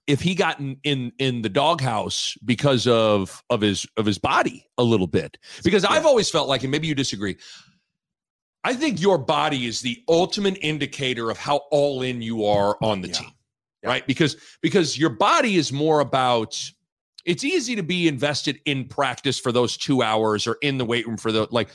[0.06, 4.66] if he got in in, in the doghouse because of of his of his body
[4.78, 5.36] a little bit.
[5.62, 7.36] Because I've always felt like, and maybe you disagree.
[8.66, 13.02] I think your body is the ultimate indicator of how all in you are on
[13.02, 13.14] the Yeah.
[13.14, 13.30] team.
[13.84, 14.06] Right?
[14.06, 16.58] Because because your body is more about
[17.24, 21.06] it's easy to be invested in practice for those 2 hours or in the weight
[21.06, 21.68] room for the like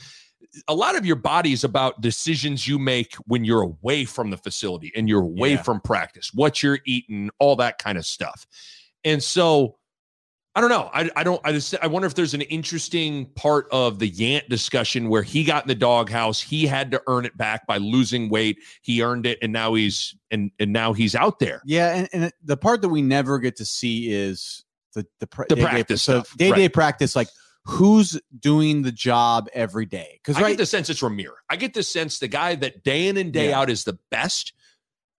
[0.68, 4.36] a lot of your body is about decisions you make when you're away from the
[4.36, 5.62] facility and you're away Yeah.
[5.62, 8.46] from practice, what you're eating, all that kind of stuff.
[9.04, 9.76] And so
[10.56, 10.90] I don't know.
[10.92, 11.40] I, I don't.
[11.44, 11.76] I just.
[11.80, 15.68] I wonder if there's an interesting part of the Yant discussion where he got in
[15.68, 16.40] the doghouse.
[16.42, 18.58] He had to earn it back by losing weight.
[18.82, 21.62] He earned it, and now he's and and now he's out there.
[21.64, 25.44] Yeah, and, and the part that we never get to see is the the, pr-
[25.48, 26.72] The day-to-day- practice so day to day right.
[26.72, 27.28] practice, like
[27.66, 30.18] who's doing the job every day?
[30.24, 31.32] Because I get the sense it's Rahmir.
[31.48, 33.60] I get the sense the guy that day in and day Yeah.
[33.60, 34.52] out is the best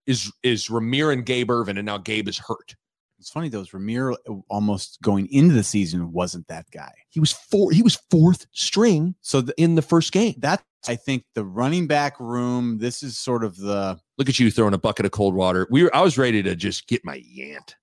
[0.06, 2.74] is is Rahmir and Gabe Ervin, and now Gabe is hurt.
[3.20, 3.60] it's funny though.
[3.60, 6.92] is Ramiro uh, almost going into the season wasn't that guy.
[7.08, 7.70] He was four.
[7.70, 10.34] He was fourth string So th- in the first game.
[10.38, 12.78] that I think the running back room.
[12.78, 14.00] This is sort of the.
[14.18, 15.68] Look at you throwing a bucket of cold water.
[15.70, 15.94] We were.
[15.94, 17.74] I was ready to just get my Yant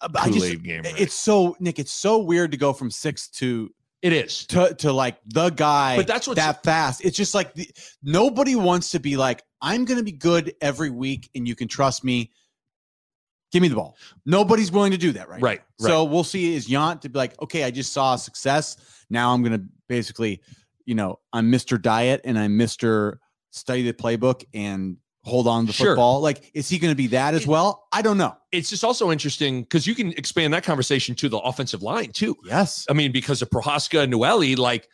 [0.00, 0.82] I Kool just Aid game.
[0.82, 1.00] ready.
[1.00, 1.78] it's so Nick.
[1.78, 4.46] It's so weird to go from six to it is.
[4.46, 7.04] to to like the guy But that's what's that fast.
[7.04, 7.68] It's just like the,
[8.02, 11.68] nobody wants to be like, I'm going to be good every week and you can
[11.68, 12.30] trust me.
[13.50, 13.96] Give me the ball.
[14.26, 15.42] Nobody's willing to do that right.
[15.42, 15.60] right.
[15.80, 15.88] now.
[15.88, 18.76] So we'll see is Yant to be like, okay, I just saw success.
[19.08, 20.42] Now I'm going to basically,
[20.84, 21.80] you know, I'm Mr.
[21.80, 23.16] Diet and I'm Mr.
[23.50, 25.86] Study the playbook and hold on to the Sure.
[25.92, 26.20] football.
[26.20, 27.86] Like, is he going to be that as well?
[27.92, 28.34] I don't know.
[28.50, 32.36] it's just also interesting because you can expand that conversation to the offensive line too.
[32.44, 32.86] Yes.
[32.90, 34.88] I mean, because of Prochazka and Nouili, like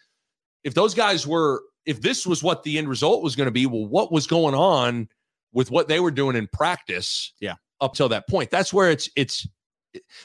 [0.64, 3.66] if those guys were, if this was what the end result was going to be,
[3.66, 5.08] well, what was going on
[5.52, 7.32] with what they were doing in practice?
[7.40, 7.54] Yeah.
[7.80, 9.46] Up till that point, that's where it's it's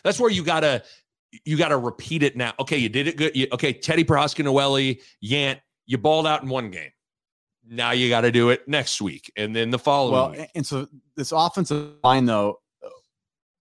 [0.04, 0.84] that's where you gotta
[1.46, 2.54] you gotta repeat it now.
[2.60, 3.36] Okay, you did it good.
[3.36, 6.92] You, okay, Teddy Prochazka, Nouili, Yant, you balled out in one game.
[7.72, 10.14] Now you got to do it next week, and then the following.
[10.14, 10.50] Well, week.
[10.56, 12.60] and so this offensive line, though,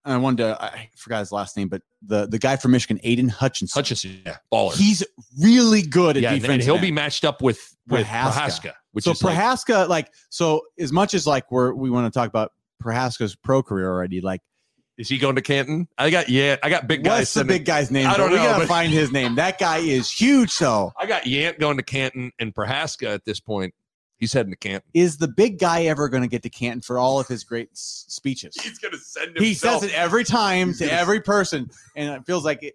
[0.05, 3.29] I wanted to, I forgot his last name, but the the guy from Michigan, Aidan
[3.29, 4.75] Hutchinson, Hutchinson, yeah, baller.
[4.75, 5.05] he's
[5.41, 6.53] really good at yeah, defense.
[6.53, 8.33] and he'll be matched up with with Prochazka.
[8.33, 12.13] Prochazka, which so is like, Prochazka, like, so as much as like we're we want
[12.13, 14.41] to talk about Prochazka's pro career already, like,
[14.97, 15.89] is he going to Canton?
[15.99, 17.21] I got yeah, I got big guys.
[17.21, 18.09] what's the big guy's name?
[18.09, 18.37] I don't know.
[18.37, 19.35] we gotta find his name.
[19.35, 20.51] That guy is huge.
[20.51, 23.75] So I got Yant going to Canton and Prochazka at this point.
[24.19, 24.83] He's heading to Canton.
[24.95, 27.71] Is the big guy ever going to get to Canton for all of his great
[27.73, 28.55] s- speeches?
[28.61, 32.27] He's gonna send He says it every time He's to gonna- every person, and it
[32.27, 32.75] feels like it,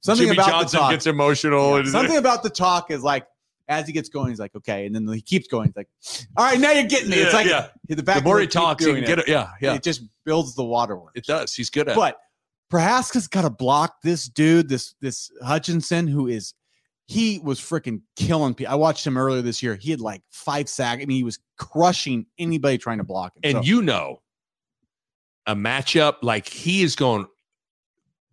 [0.00, 0.90] something Jimmy about Johnson the talk.
[0.92, 1.76] gets emotional.
[1.76, 3.26] and- something about the talk is like
[3.66, 5.66] as he gets going, he's like, okay, and then he keeps going.
[5.68, 5.88] He's like,
[6.36, 7.16] all right, now you're getting me.
[7.16, 7.68] It's like yeah.
[7.88, 9.26] the the fact more he talks, he can get it.
[9.26, 9.74] Yeah, yeah.
[9.74, 11.12] It just builds the waterworks.
[11.16, 11.54] It does.
[11.54, 11.92] He's good at.
[11.92, 11.96] it.
[11.96, 12.18] But
[12.70, 16.54] Prochazka's got to block this dude, this this Hutchinson, who is
[17.06, 18.72] he was freaking killing people.
[18.72, 19.74] I watched him earlier this year.
[19.74, 21.02] He had like five sacks.
[21.02, 23.40] I mean, he was crushing anybody trying to block him.
[23.44, 24.22] and So, you know,
[25.46, 27.26] a matchup like he is going.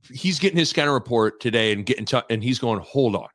[0.09, 2.79] He's getting his scouting report today and getting to, and he's going.
[2.79, 3.27] Hold on,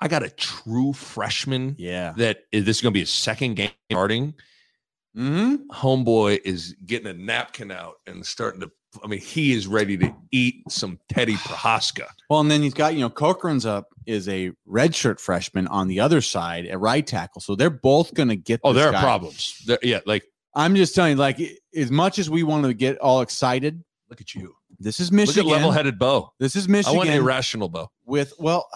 [0.00, 2.14] I got a true freshman yeah.
[2.16, 4.34] that is, this is going to be his second game starting.
[5.16, 5.70] Mm-hmm.
[5.72, 8.70] Homeboy is getting a napkin out and starting to.
[9.04, 12.06] I mean, he is ready to eat some Teddy Prochazka.
[12.30, 16.00] Well, and then he's got, you know, Cochran's up is a redshirt freshman on the
[16.00, 17.40] other side at right tackle.
[17.42, 18.60] So they're both going to get.
[18.64, 19.00] Oh, there are guy.
[19.02, 19.62] problems.
[19.66, 20.24] There, yeah, like
[20.54, 21.38] I'm just telling you, like,
[21.76, 24.54] as much as we want to get all excited, look at you.
[24.80, 25.44] this is Michigan.
[25.44, 26.32] Look at level-headed Bo.
[26.38, 26.94] This is Michigan.
[26.94, 27.90] I want irrational Bo.
[28.06, 28.68] with, well,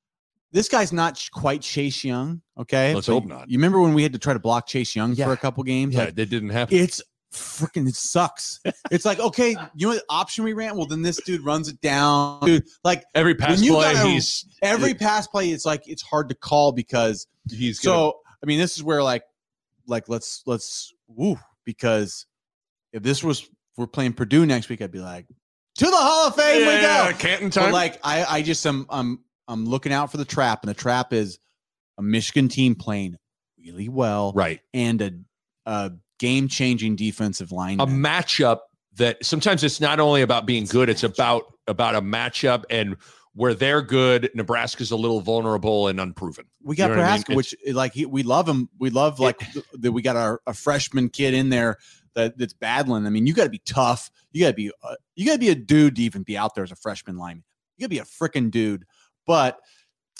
[0.52, 2.40] this guy's not quite Chase Young.
[2.56, 2.94] Okay.
[2.94, 3.50] Let's hope not.
[3.50, 5.26] You remember when we had to try to block Chase Young Yeah.
[5.26, 5.94] for a couple games?
[5.94, 6.76] Yeah, Like, that didn't happen.
[6.78, 7.02] it's
[7.36, 8.60] freaking, sucks.
[8.90, 10.76] it's like, okay, you know what option we ran?
[10.76, 12.40] Well, then this dude runs it down.
[12.40, 16.34] Dude, like Every pass play, gotta- he's every pass play, it's like, it's hard to
[16.34, 19.22] call because he's gonna, so I mean, this is where like,
[19.86, 22.26] like let's let's woo because
[22.92, 25.26] if this was we're playing Purdue next week, I'd be like,
[25.76, 27.12] to the Hall of Fame we go.
[27.18, 27.72] Canton But time.
[27.72, 31.12] like I I just am I'm I'm looking out for the trap, and the trap
[31.12, 31.38] is
[31.98, 33.16] a Michigan team playing
[33.58, 34.60] really well right.
[34.74, 35.10] and a,
[35.66, 37.80] a game changing defensive line.
[37.80, 38.60] a matchup
[38.96, 42.96] that sometimes it's not only about being good it's about about a matchup and
[43.34, 47.16] where they're good nebraska's a little vulnerable and unproven we got you know what I
[47.28, 47.36] mean?
[47.36, 48.68] Which like he, we love him.
[48.80, 49.40] We love like
[49.74, 49.92] that.
[49.92, 51.76] We got our a freshman kid in there
[52.16, 53.06] that that's battling.
[53.06, 54.10] I mean, you got to be tough.
[54.32, 56.56] You got to be uh, you got to be a dude to even be out
[56.56, 57.44] there as a freshman lineman.
[57.76, 58.84] You got to be a freaking dude.
[59.28, 59.60] But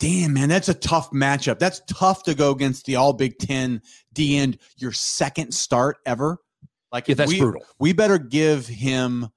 [0.00, 1.59] damn, man, that's a tough matchup.
[1.59, 3.82] That's tough to go against the All Big Ten
[4.12, 4.59] D end.
[4.76, 6.38] Your second start ever.
[6.92, 9.28] Like yeah that's we, brutal we better give him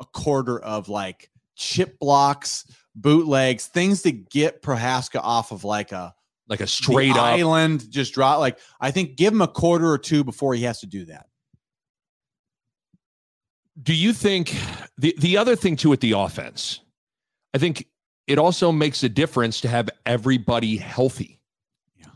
[0.00, 6.14] a quarter of like chip blocks, bootlegs, things to get Prochazka off of like a
[6.48, 9.98] like a straight up island just drop like i think give him a quarter or
[9.98, 11.26] two before he has to do that
[13.82, 14.56] do you think
[14.96, 16.80] the the other thing too with the offense
[17.54, 17.86] i think
[18.28, 21.40] it also makes a difference to have everybody healthy
[21.96, 22.06] Yeah.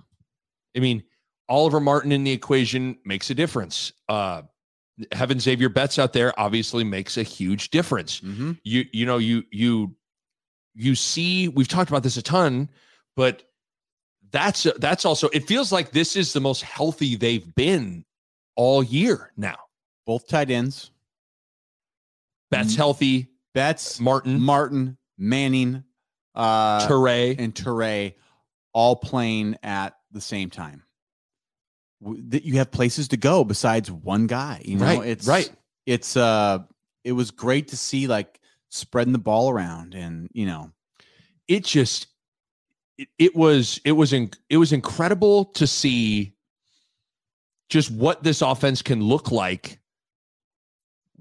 [0.76, 1.02] i mean
[1.48, 4.42] oliver martin in the equation makes a difference uh
[5.10, 8.52] having xavier betts out there obviously makes a huge difference mm-hmm.
[8.62, 9.96] you you know you you
[10.74, 12.68] you see we've talked about this a ton
[13.16, 13.42] but
[14.30, 18.04] that's that's also it feels like this is the most healthy they've been
[18.54, 19.56] all year now
[20.06, 20.90] both tight ends
[22.50, 22.76] Betts Mm.
[22.76, 25.84] healthy betts martin martin manning
[26.34, 27.36] uh Toure.
[27.38, 28.14] and Toure
[28.72, 30.82] all playing at the same time
[32.00, 35.50] that you have places to go besides one guy you know Right, it's right.
[35.86, 36.60] it's uh
[37.04, 38.40] it was great to see like
[38.70, 40.72] spreading the ball around and you know
[41.48, 42.06] it just
[42.98, 46.34] it, it was it was in, it was incredible to see
[47.68, 49.78] just what this offense can look like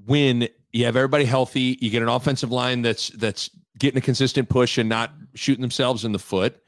[0.05, 3.49] when you have everybody healthy you get an offensive line that's that's
[3.81, 6.61] getting a consistent push and not shooting themselves in the foot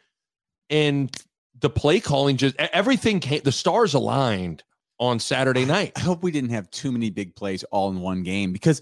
[0.71, 1.15] and
[1.59, 4.63] the play calling just everything came the stars aligned
[4.99, 8.23] on saturday night I hope we didn't have too many big plays all in one
[8.23, 8.81] game because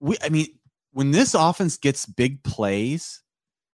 [0.00, 0.48] we I mean
[0.90, 3.22] when this offense gets big plays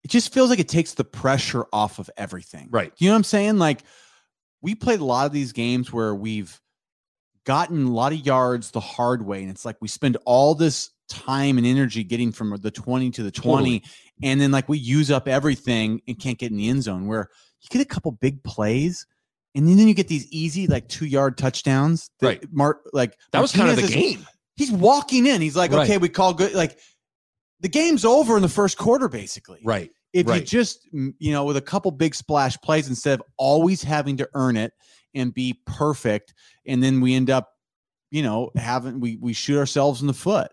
[0.02, 2.68] it just feels like it takes the pressure off of everything.
[2.72, 3.58] right You know what I'm saying?
[3.58, 3.82] Like
[4.62, 6.60] we played a lot of these games where we've
[7.44, 10.90] gotten a lot of yards the hard way and it's like we spend all this
[11.08, 13.82] time and energy getting from the 20 to the 20 Totally.
[14.22, 17.28] and then like we use up everything and can't get in the end zone where
[17.60, 19.06] you get a couple big plays
[19.54, 22.44] and then you get these easy like 2 yard touchdowns that Right.
[22.52, 24.26] Mark like that was kind of the is- game.
[24.56, 25.40] He's walking in.
[25.42, 25.84] He's like Right.
[25.84, 26.78] okay we call good like
[27.60, 29.60] the game's over in the first quarter basically.
[29.64, 29.90] Right.
[30.12, 34.16] If you just you know with a couple big splash plays instead of always having
[34.16, 34.72] to earn it
[35.14, 36.34] and be perfect
[36.66, 37.50] and then we end up
[38.10, 40.50] you know having we we shoot ourselves in the foot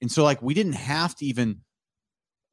[0.00, 1.60] and so like we didn't have to even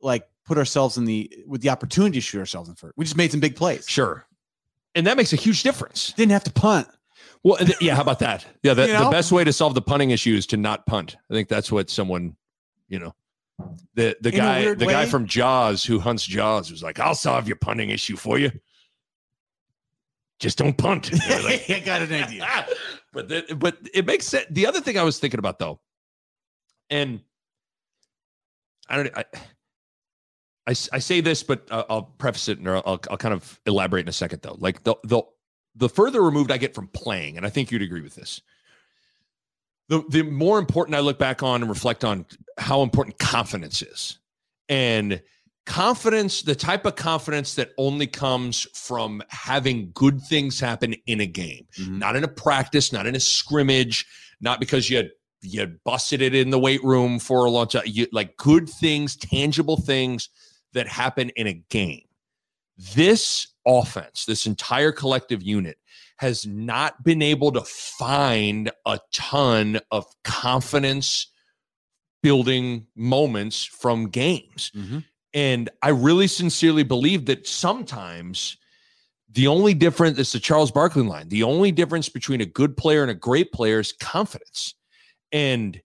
[0.02, 3.06] like put ourselves in the with the opportunity to shoot ourselves in the foot we
[3.06, 4.26] just made some big plays sure
[4.95, 6.88] and that makes a huge difference didn't have to punt
[7.43, 7.95] Well, th- yeah.
[7.95, 8.45] How about that?
[8.64, 11.16] Yeah, the, You the best way to solve the punting issue is to not punt.
[11.30, 12.36] I think that's what someone,
[12.89, 13.14] you know,
[13.93, 17.48] the the In guy the guy from Jaws who hunts Jaws was like, "I'll solve
[17.48, 18.52] your punting issue for you."
[20.39, 21.12] just don't punt.
[21.43, 22.45] Like, I got an idea.
[23.14, 24.45] but the, but it makes sense.
[24.52, 25.80] The other thing I was thinking about though,
[26.89, 27.22] and
[28.89, 29.17] I don't.
[29.17, 29.25] I,
[30.67, 34.01] I, I say this, but uh, I'll preface it and I'll, I'll kind of elaborate
[34.01, 34.57] in a second though.
[34.59, 35.21] Like the the
[35.75, 38.41] the further removed I get from playing, and I think you'd agree with this.
[39.89, 42.25] The the more important I look back on and reflect on
[42.57, 44.19] how important confidence is,
[44.67, 45.21] and
[45.65, 51.25] confidence, the type of confidence that only comes from having good things happen in a
[51.25, 51.99] game, Mhm.
[51.99, 54.05] not in a practice, not in a scrimmage,
[54.39, 55.09] not because you
[55.41, 57.83] you busted it in the weight room for a long time.
[57.85, 60.29] You like good things, tangible things
[60.73, 62.03] that happen in a game.
[62.95, 65.77] This offense, this entire collective unit,
[66.17, 71.27] has not been able to find a ton of confidence
[72.23, 74.71] building moments from games.
[74.75, 75.03] Mhm.
[75.33, 78.57] And I really sincerely believe that sometimes
[79.29, 81.29] the only difference is the Charles Barkley line.
[81.29, 84.73] The only difference between a good player and a great player is confidence.
[85.32, 85.82] And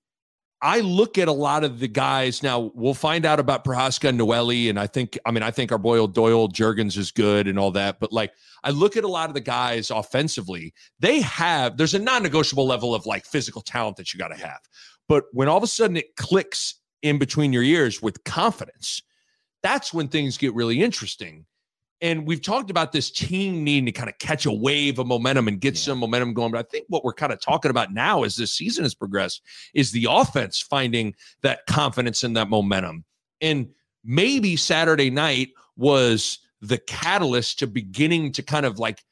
[0.61, 2.71] I look at a lot of the guys now.
[2.75, 5.79] We'll find out about Prochazka and Nouili, and I think, I mean, I think our
[5.79, 7.99] boy old Doyle Jurgens is good and all that.
[7.99, 8.33] But like,
[8.63, 10.73] I look at a lot of the guys offensively.
[11.01, 14.61] They have there's a non-negotiable level of like physical talent that you got to have.
[15.09, 19.03] But when all of a sudden it clicks in between your ears with confidence,
[19.65, 21.45] that's when things get really interesting.
[22.03, 25.47] And we've talked about this team needing to kind of catch a wave of momentum
[25.47, 25.83] and get Yeah.
[25.83, 26.51] some momentum going.
[26.51, 29.41] But I think what we're kind of talking about now as this season has progressed
[29.73, 33.05] is the offense finding that confidence and that momentum.
[33.41, 33.69] And
[34.05, 39.05] maybe Saturday night was the catalyst to beginning to kind of like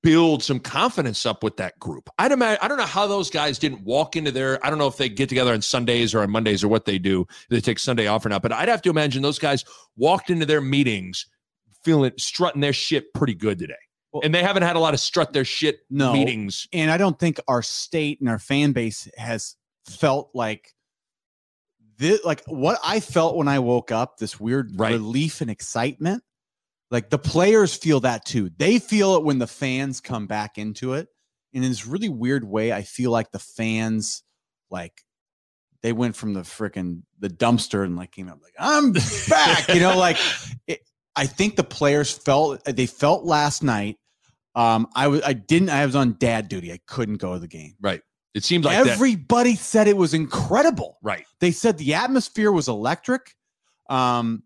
[0.00, 2.08] build some confidence up with that group.
[2.18, 4.86] I'd imagine, I don't know how those guys didn't walk into their, I don't know
[4.86, 7.26] if they get together on Sundays or on Mondays or what they do.
[7.50, 9.64] They take Sunday off or not, but I'd have to imagine those guys
[9.96, 11.26] walked into their meetings
[11.88, 13.74] feeling strutting their shit pretty good today.
[14.12, 16.12] Well- and they haven't had a lot of strut their shit No.
[16.12, 16.66] meetings.
[16.72, 19.56] and I don't think our state and our fan base has
[19.88, 20.74] felt like
[21.98, 24.92] this, like what I felt when I woke up, this weird Right.
[24.92, 26.22] relief and excitement.
[26.90, 28.50] Like the players feel that too.
[28.56, 31.08] They feel it when the fans come back into it.
[31.54, 34.22] And in this really weird way, I feel like the fans
[34.70, 35.02] like
[35.82, 38.92] they went from the freaking the dumpster and like came up like I'm
[39.28, 40.16] back, you know, like
[40.66, 40.80] it,
[41.18, 43.96] I think the players felt they felt last night.
[44.54, 46.72] Um, I was I didn't I was on dad duty.
[46.72, 47.74] I couldn't go to the game.
[47.80, 48.02] Right.
[48.34, 48.92] It seemed like that.
[48.92, 50.98] Everybody said it was incredible.
[51.02, 51.24] Right.
[51.40, 53.34] They said the atmosphere was electric.
[53.90, 54.44] Um,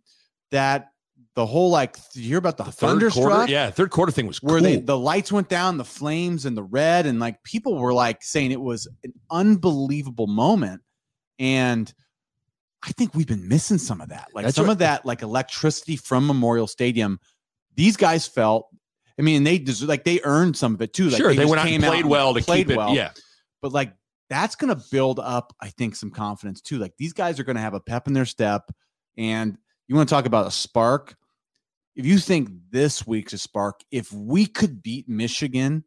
[0.51, 0.93] that
[1.35, 3.53] the whole like you hear about the, The third thunderstruck quarter.
[3.53, 3.71] Yeah.
[3.71, 4.63] Third quarter thing was where cool.
[4.63, 8.23] they the lights went down, the flames and the red, and like people were like
[8.23, 10.81] saying it was an unbelievable moment.
[11.39, 11.93] And
[12.85, 14.29] I think we've been missing some of that.
[14.35, 14.73] Like That's some right.
[14.73, 17.21] of that like electricity from Memorial Stadium.
[17.77, 18.69] These guys felt
[19.19, 21.09] I mean, they des- like they earned some of it too.
[21.09, 21.29] Like sure.
[21.29, 22.77] They, just went out and played well to played keep it.
[22.77, 22.95] well.
[22.95, 23.11] Yeah.
[23.61, 23.93] But like
[24.31, 26.79] that's going to build up, I think, some confidence too.
[26.79, 28.71] Like these guys are going to have a pep in their step.
[29.17, 29.59] And
[29.89, 31.15] you want to talk about a spark?
[31.95, 35.85] If you think this week's a spark, if we could beat Michigan,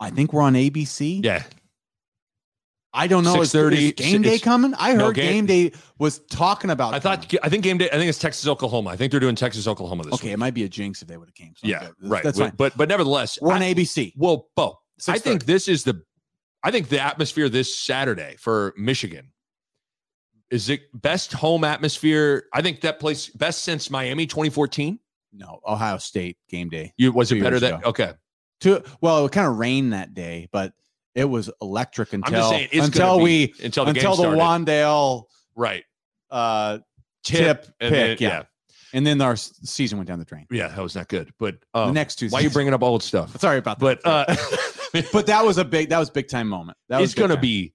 [0.00, 1.22] I think we're on ABC.
[1.22, 1.42] Yeah.
[2.92, 3.40] I don't know.
[3.40, 4.74] Is, 6:30, is game day coming?
[4.76, 6.92] I no, heard game- game, day was talking about.
[6.92, 7.40] I thought, coming.
[7.44, 8.90] I think game day, I think it's Texas, Oklahoma.
[8.90, 10.34] I think they're doing Texas, Oklahoma this Okay, week.
[10.34, 11.54] it might be a jinx if they would have came.
[11.56, 11.80] So Yeah.
[12.00, 12.10] good.
[12.10, 12.22] Right.
[12.24, 12.54] That's but, fine.
[12.56, 14.12] but, but nevertheless, We're on I- ABC.
[14.16, 16.02] well, Bo, I think this is the,
[16.64, 19.30] I think the atmosphere this Saturday for Michigan
[20.50, 22.44] is it best home atmosphere.
[22.52, 24.98] I think that place best since Miami 2014.
[25.32, 26.92] no Ohio State game day.
[26.96, 28.14] You was it better than okay?
[28.62, 30.72] To well, it kind of rained that day, but
[31.14, 34.40] it was electric until saying until gonna we be, until the until the started.
[34.40, 35.24] Wan'Dale
[35.56, 35.84] right
[36.30, 36.78] uh,
[37.24, 38.42] tip, tip, pick, then, yeah.
[38.92, 40.46] and then our season went down the drain.
[40.50, 41.32] yeah, that was not good.
[41.38, 42.28] But the um, next two.
[42.28, 43.38] why are you bringing up old stuff?
[43.40, 44.00] Sorry about that.
[44.02, 46.78] But uh, but that was a big that was big time moment.
[46.88, 47.42] That was it's going to time.
[47.42, 47.74] be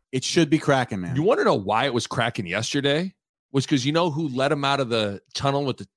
[0.11, 1.15] It should be cracking, man.
[1.15, 3.13] You want to know why it was cracking yesterday?
[3.53, 5.87] Was because you know who let him out of the tunnel with the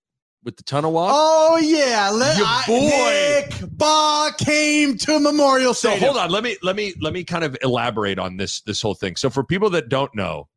[0.45, 1.11] with the tunnel walk?
[1.15, 3.57] Oh yeah, let Your I- boy.
[3.65, 6.01] Nick Baugh came to Memorial Stadium.
[6.01, 8.81] so hold on let me let me let me kind of elaborate on this this
[8.83, 10.49] whole thing so for people that don't know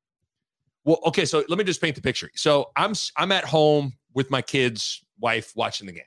[0.85, 4.29] well okay so let me just paint the picture so i'm I'm at home with
[4.29, 6.03] my kids wife watching the game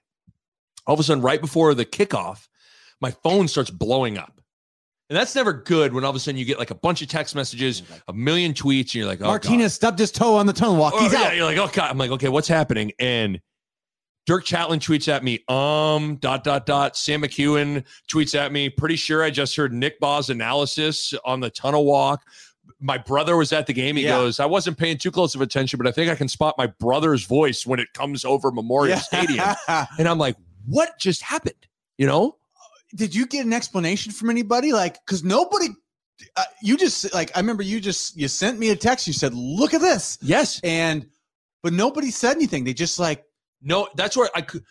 [0.86, 2.48] all of a sudden right before the kickoff
[3.00, 4.39] my phone starts blowing up
[5.10, 7.08] and that's never good when all of a sudden you get like a bunch of
[7.08, 9.28] text messages a million tweets and you're like oh God.
[9.28, 10.94] Martinez stubbed his toe on the tunnel walk.
[10.96, 11.36] Oh, He's yeah, out.
[11.36, 11.90] You're like, oh God.
[11.90, 12.92] I'm like, okay, what's happening?
[12.98, 13.40] And
[14.26, 16.96] Dirk Chatelain tweets at me, um, dot, dot, dot.
[16.96, 21.50] Sam McKewon tweets at me, pretty sure I just heard Nick Baugh's analysis on the
[21.50, 22.22] tunnel walk.
[22.78, 23.96] My brother was at the game.
[23.96, 24.10] He Yeah.
[24.10, 26.66] goes, I wasn't paying too close of attention, but I think I can spot my
[26.66, 29.44] brother's voice when it comes over Memorial Stadium.
[29.98, 30.36] And I'm like,
[30.66, 31.66] what just happened?
[31.98, 32.36] You know?
[32.94, 34.72] Did you get an explanation from anybody?
[34.72, 35.68] Like, because nobody.
[36.36, 39.06] Uh, you just like I remember you just you sent me a text.
[39.06, 40.60] You said, "Look at this," Yes.
[40.62, 41.06] and
[41.62, 42.64] but nobody said anything.
[42.64, 43.24] They just like
[43.62, 44.62] No, that's where I could.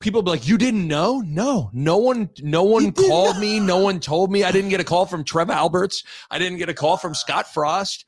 [0.00, 3.40] People be like, "You didn't know?" No, no one, no one called know.
[3.40, 3.58] me.
[3.58, 4.44] No one told me.
[4.44, 6.04] I didn't get a call from Trev Alberts.
[6.30, 8.04] I didn't get a call from Scott Frost.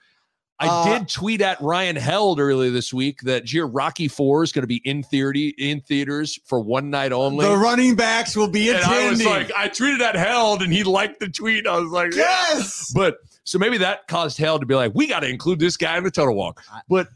[0.62, 4.52] I Uh, did tweet at Ryan Held earlier this week that Gee, Rocky Four is
[4.52, 7.46] going to be in theater in theaters for one night only.
[7.46, 9.04] the running backs will be and attending.
[9.06, 11.66] I was like, I tweeted at Held, and he liked the tweet.
[11.66, 12.22] I was like, yeah.
[12.52, 12.92] yes.
[12.94, 15.96] But so maybe that caused Held to be like, we got to include this guy
[15.96, 16.62] in the total walk.
[16.88, 17.08] But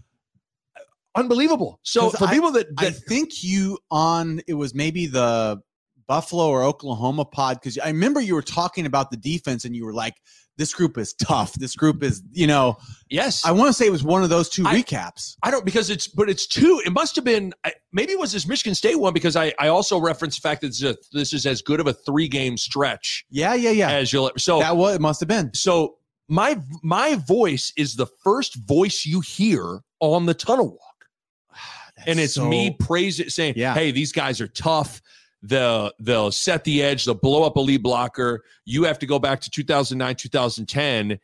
[1.15, 1.81] unbelievable.
[1.83, 5.61] So for I- people that, I that think you on it was maybe the
[6.07, 9.85] Buffalo or Oklahoma pod because I remember you were talking about the defense and you
[9.85, 10.15] were like,
[10.57, 11.53] "This group is tough.
[11.55, 12.77] This group is, you know."
[13.11, 15.37] yes, I want to say it was one of those two I- recaps.
[15.43, 16.81] I don't because it's but it's two.
[16.85, 19.69] It must have been I- maybe it was this Michigan State one because I I
[19.69, 22.29] also referenced the fact that this is, a, this is as good of a three
[22.29, 23.91] game stretch Yeah, yeah, yeah.
[23.91, 25.01] as you'll so that was it.
[25.01, 25.53] Must have been.
[25.55, 25.97] so
[26.29, 31.59] my my voice is the first voice you hear on the tunnel walk,
[32.07, 33.75] and it's me praise it saying, Yeah.
[33.75, 35.01] hey, these guys are tough.
[35.47, 37.05] They'll they'll set the edge.
[37.05, 38.45] They'll blow up a lead blocker.
[38.65, 41.19] You have to go back to 2009, 2010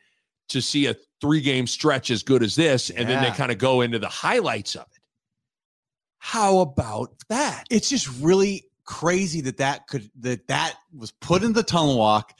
[0.49, 3.57] to see a three game stretch as good as this, and then they kind of
[3.57, 5.01] go into the highlights of it.
[6.19, 7.65] How about that?
[7.71, 12.33] It's just really crazy that that could that that was put in the tunnel walk.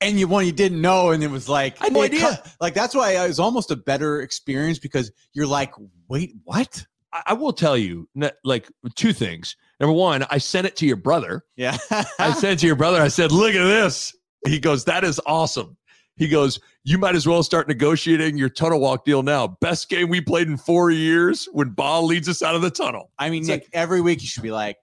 [0.00, 2.20] And you one you didn't know, and it was like I had no idea.
[2.20, 5.74] co- like that's why it was almost a better experience because you're like,
[6.08, 6.86] wait, what?
[7.12, 8.08] I, I will tell you,
[8.42, 9.56] like two things.
[9.80, 11.42] Number one, I sent it to your brother.
[11.56, 11.76] Yeah,
[12.18, 14.14] I said to your brother, I said, look at this.
[14.46, 15.76] He goes, that is awesome.
[16.16, 19.56] He goes, you might as well start negotiating your tunnel walk deal now.
[19.62, 23.10] Best game we played in four years when Ball leads us out of the tunnel.
[23.18, 24.76] I mean, It's Nick, every week you should be like,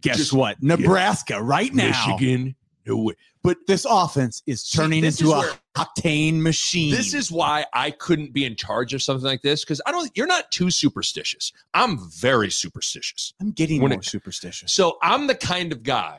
[0.00, 0.62] guess what?
[0.62, 1.88] Nebraska right now.
[1.88, 2.54] Michigan,
[2.86, 3.14] no way.
[3.42, 6.90] But This offense is turning into is a where- octane machine.
[6.94, 10.10] this is why I couldn't be in charge of something like this because I don't.
[10.16, 11.52] You're not too superstitious.
[11.74, 13.34] I'm very superstitious.
[13.40, 14.72] I'm getting when more it- superstitious.
[14.72, 16.18] So I'm the kind of guy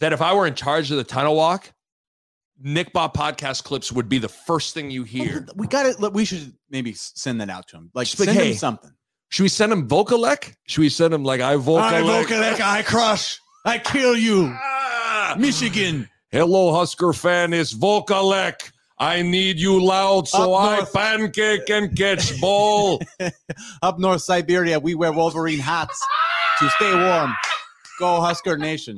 [0.00, 1.72] that if I were in charge of the tunnel walk,
[2.60, 5.46] Nick Bob podcast clips would be the first thing you hear.
[5.56, 6.12] We got it.
[6.12, 7.90] We should maybe send that out to him.
[7.94, 8.90] Like send hey, him something.
[9.30, 10.54] Should we send him Vokolek?
[10.66, 12.60] Should we send him like I Vokolek?
[12.60, 13.40] I crush.
[13.64, 14.52] I kill you.
[14.54, 14.83] Ah,
[15.38, 16.08] Michigan.
[16.30, 17.52] Hello, Husker fan.
[17.52, 18.72] It's Vokolek.
[18.98, 23.02] I need you loud so I pancake and catch ball.
[23.82, 26.00] Up north Siberia, we wear Wolverine hats
[26.60, 27.34] to stay warm.
[27.98, 28.96] Go Husker Nation.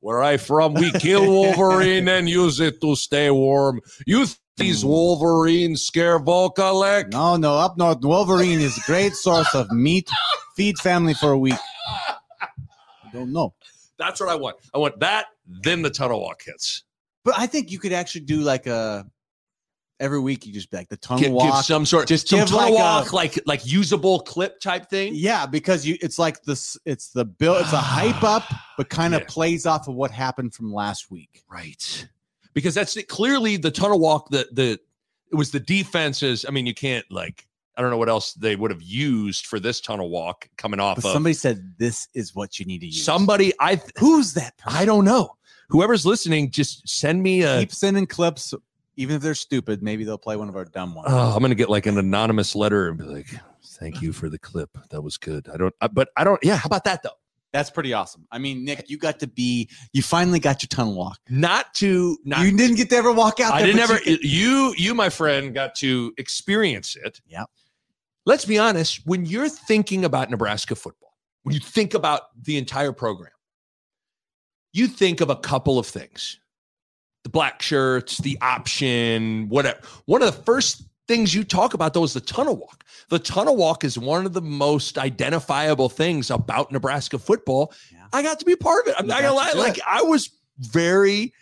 [0.00, 3.80] Where I from, we kill Wolverine and use it to stay warm.
[4.06, 7.12] You th- these Wolverines scare Vokolek?
[7.12, 10.08] No, no, up north, Wolverine is a great source of meat.
[10.56, 11.58] Feed family for a week.
[12.40, 13.54] I don't know.
[13.98, 14.56] That's what I want.
[14.74, 16.84] I want that, then the tunnel walk hits.
[17.24, 19.06] But I think you could actually do like a
[19.98, 21.64] every week you just be like the tunnel Give, give walk.
[21.64, 25.12] some sort Just some give tunnel like a- walk, like like usable clip type thing.
[25.14, 27.80] yeah, because you it's like this it's the bill it's a ah.
[27.80, 28.44] hype up,
[28.76, 29.26] but kind of Yeah.
[29.28, 31.42] plays off of what happened from last week.
[31.50, 32.06] Right.
[32.52, 33.08] Because that's it.
[33.08, 34.78] clearly the tunnel walk, the the
[35.32, 36.44] it was the defenses.
[36.46, 37.45] I mean, you can't like
[37.76, 40.98] I don't know what else they would have used for this tunnel walk coming off
[40.98, 43.04] of somebody said this is what you need to use.
[43.04, 44.78] somebody I who's that person?
[44.78, 45.36] I don't know.
[45.68, 48.54] Whoever's listening, just send me a Keep sending clips,
[48.96, 49.82] even if they're stupid.
[49.82, 51.08] Maybe they'll play one of our dumb ones.
[51.10, 53.26] Oh, I'm gonna get like an anonymous letter and be like,
[53.62, 54.70] "Thank you for the clip.
[54.90, 56.42] That was good." I don't, I, but I don't.
[56.42, 57.10] Yeah, how about that though?
[57.52, 58.26] That's pretty awesome.
[58.30, 59.68] I mean, Nick, you got to be.
[59.92, 61.18] You finally got your tunnel walk.
[61.30, 62.40] Not to, not.
[62.40, 63.54] you didn't get to ever walk out.
[63.54, 63.98] I there, didn't ever.
[64.04, 67.20] you You, you, my friend, got to experience it.
[67.28, 67.48] Yep.
[68.26, 72.92] Let's be honest, when you're thinking about Nebraska football, when you think about the entire
[72.92, 73.30] program,
[74.72, 76.38] you think of a couple of things
[77.24, 79.80] the black shirts, the option, whatever.
[80.04, 82.84] One of the first things you talk about, though, is the tunnel walk.
[83.08, 87.72] The tunnel walk is one of the most identifiable things about Nebraska football.
[87.92, 88.06] Yeah.
[88.12, 88.96] I got to be a part of it.
[88.98, 89.52] I'm You not gonna lie.
[89.56, 89.84] Like it.
[89.88, 91.32] I was very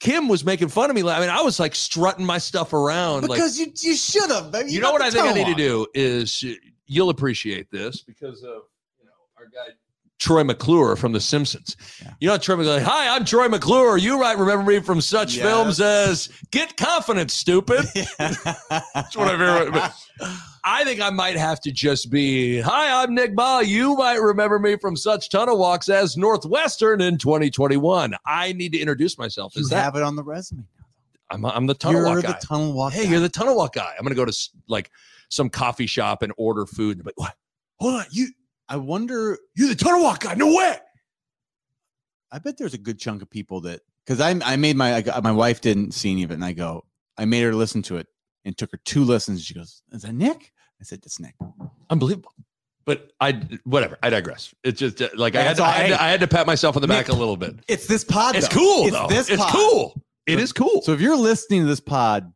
[0.00, 1.02] Kim was making fun of me.
[1.08, 3.28] I mean, I was like strutting my stuff around.
[3.28, 4.54] like Because you you should have.
[4.70, 6.52] you know what I think I need to do is uh,
[6.86, 8.62] you'll appreciate this because of
[8.98, 9.72] you know our guy
[10.20, 11.76] Troy McClure from The Simpsons.
[12.02, 12.10] Yeah.
[12.20, 12.80] You know, Troy McClure.
[12.80, 13.96] Hi, I'm Troy McClure.
[13.98, 15.44] You right remember me from such Yes.
[15.46, 17.84] films as Get Confident, Stupid.
[18.18, 19.94] That's what I remember, but-
[20.70, 23.62] I think I might have to just be, Hi, I'm Nick Ba.
[23.64, 28.14] You might remember me from such tunnel walks as Northwestern in 2021.
[28.26, 29.82] I need to introduce myself You that.
[29.82, 30.64] have it on the resume.
[31.30, 32.38] I'm, I'm the tunnel You're walk the guy.
[32.42, 32.92] tunnel walk.
[32.92, 33.10] hey, guy.
[33.12, 33.94] you're the tunnel walk guy.
[33.98, 34.90] I'm gonna go to like
[35.30, 36.98] some coffee shop and order food.
[36.98, 37.34] And like, what?
[37.80, 38.28] Hold on, you
[38.68, 39.38] I wonder.
[39.56, 40.34] you're the tunnel walk guy?
[40.34, 40.76] No way.
[42.30, 45.20] I bet there's a good chunk of people that because I I made my I
[45.20, 46.84] my wife didn't see any of it, and I go
[47.16, 48.06] I made her listen to it
[48.44, 49.42] and took her two listens.
[49.44, 51.34] She goes, "Is that Nick?" I said, "It's Nick."
[51.90, 52.32] Unbelievable.
[52.86, 53.98] But I whatever.
[54.02, 54.54] I digress.
[54.64, 56.02] It's just uh, like I had, to, I, had to.
[56.02, 57.56] I had to pat myself on the back a little bit.
[57.68, 58.34] It's this pod.
[58.36, 58.54] It's though.
[58.56, 59.06] cool It's though.
[59.08, 59.52] this it's pod.
[59.52, 60.02] cool.
[60.26, 60.82] It So- is cool.
[60.82, 62.32] So if you're listening to this pod,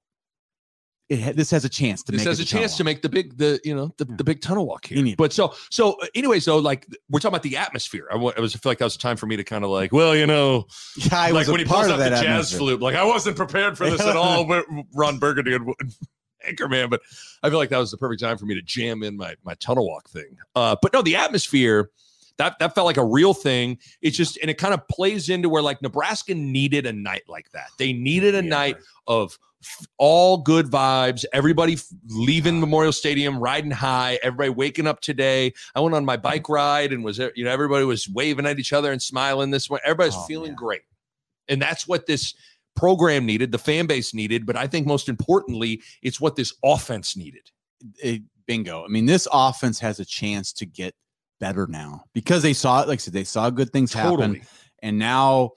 [1.09, 3.01] it ha- this has a chance to this make has it a chance to make
[3.03, 4.16] the big the you know the, Yeah.
[4.16, 5.14] the big tunnel walk here.
[5.16, 8.07] But so so anyways though like we're talking about the atmosphere.
[8.12, 9.93] I, was I feel like that was a time for me to kind of like
[9.93, 10.66] well you know
[10.97, 12.59] Yeah, I like was when a he part pulls of out the that jazz atmosphere.
[12.59, 12.80] flute.
[12.80, 14.47] Like I wasn't prepared for this at all.
[14.47, 14.64] with
[14.95, 15.66] Ron Burgundy and
[16.49, 17.01] Anchorman, but
[17.43, 19.55] I feel like that was the perfect time for me to jam in my my
[19.55, 20.36] tunnel walk thing.
[20.55, 21.90] Uh, but no, the atmosphere
[22.38, 23.78] that that felt like a real thing.
[24.01, 27.51] It's just and it kind of plays into where like Nebraska needed a night like
[27.53, 27.68] that.
[27.78, 28.49] They needed a Yeah.
[28.49, 28.76] night
[29.07, 31.24] of f- all good vibes.
[31.34, 34.18] Everybody f- leaving Memorial Stadium, riding high.
[34.22, 35.53] Everybody waking up today.
[35.74, 37.18] I went on my bike ride and was.
[37.18, 39.80] You know, everybody was waving at each other and smiling this way.
[39.84, 40.57] Everybody's Oh, feeling yeah.
[40.57, 40.82] great,
[41.49, 42.34] and that's what this
[42.75, 43.53] program needed.
[43.53, 47.51] The fan base needed, but I think most importantly, it's what this offense needed.
[48.03, 48.85] it- bingo.
[48.85, 50.95] I mean, this offense has a chance to get
[51.39, 52.89] better now because they saw it.
[52.89, 54.43] Like I said, they saw good things happen, Totally.
[54.83, 55.53] and now,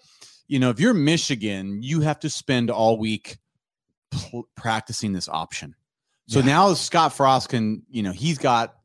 [0.48, 3.38] you know, if you're Michigan, you have to spend all week
[4.12, 5.76] pl- practicing this option.
[6.28, 6.46] So Yeah.
[6.46, 8.76] now Scott Frost can, you know, he's got,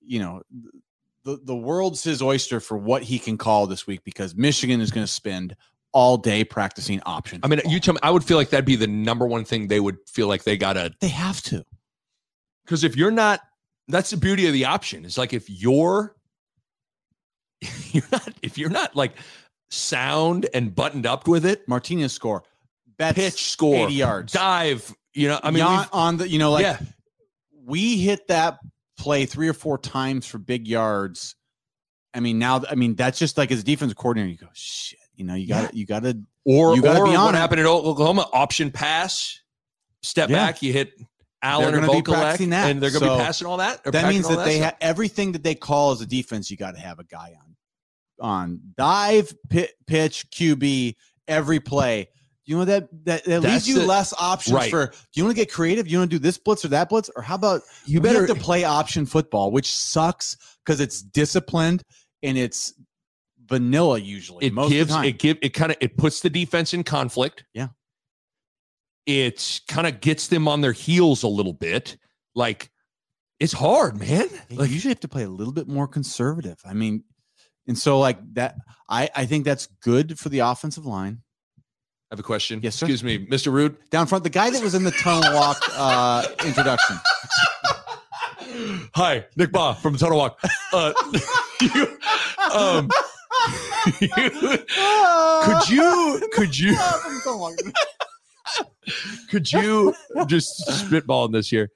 [0.00, 0.42] you know,
[1.24, 4.90] the the world's his oyster for what he can call this week because Michigan is
[4.90, 5.56] going to spend
[5.92, 7.40] all day practicing option.
[7.42, 7.72] I mean, football.
[7.72, 8.00] you tell me.
[8.02, 10.56] I would feel like that'd be the number one thing they would feel like they
[10.56, 11.64] got to they have to.
[12.64, 13.40] because if you're not
[13.88, 16.14] that's the beauty of the option it's like if you're
[17.90, 19.12] you're not if you're not like
[19.70, 22.42] sound and buttoned up with it Martinez score,
[22.96, 24.32] Betts, pitch score 80 yards.
[24.32, 26.78] dive you know i mean on the, you know, like yeah
[27.64, 28.58] we hit that
[28.98, 31.34] play three or four times for big yards.
[32.14, 34.98] I mean, now, I mean, that's just like as a defensive coordinator, you go, shit,
[35.22, 37.38] you know, you got to, you got to, or You gotta be on what it.
[37.38, 39.40] happened at oklahoma option pass
[40.02, 40.36] step Yeah.
[40.46, 40.92] back you hit
[41.42, 42.52] allen They're or Vokolek, and
[42.82, 45.44] they're gonna So be passing all that that means all that they have everything that
[45.44, 47.56] they call as a defense, you got to have a guy on,
[48.20, 50.94] on dive, pit, pitch, QB,
[51.28, 52.08] every play.
[52.44, 54.70] You know that that, that leaves you the- less options right.
[54.70, 54.86] for.
[54.86, 55.86] Do you want to get creative?
[55.86, 58.08] Do you want to do this blitz or that blitz, or how about you we
[58.08, 61.84] have better to play option football, which sucks because it's disciplined
[62.24, 62.74] and it's
[63.46, 64.46] vanilla usually.
[64.46, 67.44] it most gives the it give it kind of it puts the defense in conflict
[67.54, 67.68] Yeah.
[69.06, 71.96] it kind of gets them on their heels a little bit
[72.34, 72.70] like
[73.40, 76.58] it's hard man They like usually have to play a little bit more conservative.
[76.64, 77.02] I mean,
[77.66, 78.54] and so like that,
[78.88, 81.22] I I think that's good for the offensive line
[81.58, 82.60] I have a question.
[82.62, 82.84] Yes, sir.
[82.86, 83.50] Excuse me, Mr.
[83.50, 83.76] Ruud.
[83.90, 84.22] down front.
[84.22, 86.96] The guy that was in the tunnel walk uh, introduction.
[88.94, 90.38] Hi, Nick Baugh from Tunnel Walk.
[90.74, 90.92] Uh,
[91.74, 91.98] you,
[92.54, 92.90] um,
[95.44, 96.76] could you could you
[99.30, 99.94] could you
[100.26, 101.70] just spitball in this here?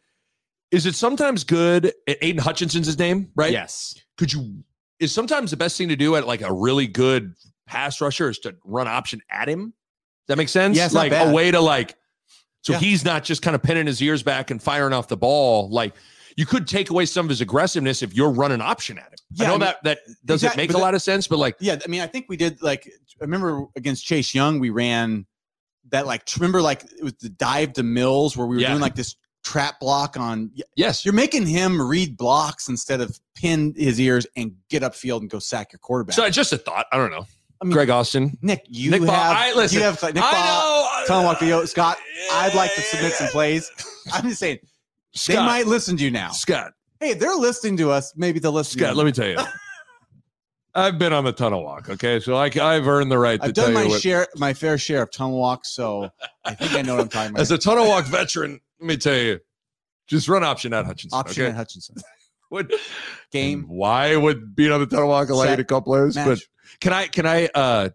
[0.71, 1.93] Is it sometimes good?
[2.09, 3.53] Aidan Hutchinson's his name, right?
[3.53, 3.95] Yes.
[4.19, 4.65] Could you?
[4.99, 7.35] Is sometimes the best thing to do at like a really good
[7.67, 9.67] pass rusher is to run option at him?
[9.67, 10.77] Does that make sense?
[10.77, 11.97] Yeah, like a way to like,
[12.63, 12.79] so Yeah.
[12.81, 15.71] he's not just kind of pinning his ears back and firing off the ball.
[15.71, 15.95] Like
[16.37, 19.19] you could take away some of his aggressiveness if you're running option at him.
[19.33, 21.27] Yeah, I know I mean- that that doesn't Exactly, make a that- lot of sense,
[21.27, 22.87] but like Yeah, I mean, I think we did like
[23.21, 25.27] I remember against Chase Young, we ran
[25.91, 28.69] that like remember like it was the dive to Mills where we were Yeah.
[28.71, 30.51] doing like this trap block on.
[30.75, 35.31] yes, You're making him read blocks instead of pin his ears and get upfield and
[35.31, 36.17] go sack your quarterback.
[36.17, 36.87] so it's just a thought.
[36.93, 37.25] I don't know.
[37.63, 38.37] I mean, Greg Austin.
[38.43, 40.89] Nick, you Nick have I- listen, you have Nick I Baugh, know.
[40.93, 41.67] Uh, Tunnel Walk.
[41.69, 41.97] Scott,
[42.33, 43.71] I'd like to submit some plays.
[44.13, 44.59] I'm just saying,
[45.27, 46.31] They might listen to you now.
[46.31, 48.15] Scott, Hey, they're listening to us.
[48.17, 48.79] Maybe they'll listen.
[48.79, 49.39] Scott, let me tell you.
[50.75, 52.21] I've been on the tunnel walk, okay?
[52.21, 54.03] So I, I've earned the right I've tell done my you what.
[54.03, 56.11] share, my fair share of tunnel walks, so
[56.45, 57.41] I think I know what I'm talking about.
[57.41, 59.41] As a tunnel walk veteran, let me tell you,
[60.07, 61.19] just run option at Hutchinson.
[61.19, 61.51] Option okay?
[61.51, 61.97] at Hutchinson.
[62.49, 62.71] What
[63.33, 65.57] Game Why would being on the tunnel walk allow you Set.
[65.57, 66.15] to call players?
[66.15, 66.39] But
[66.81, 67.89] can I can I uh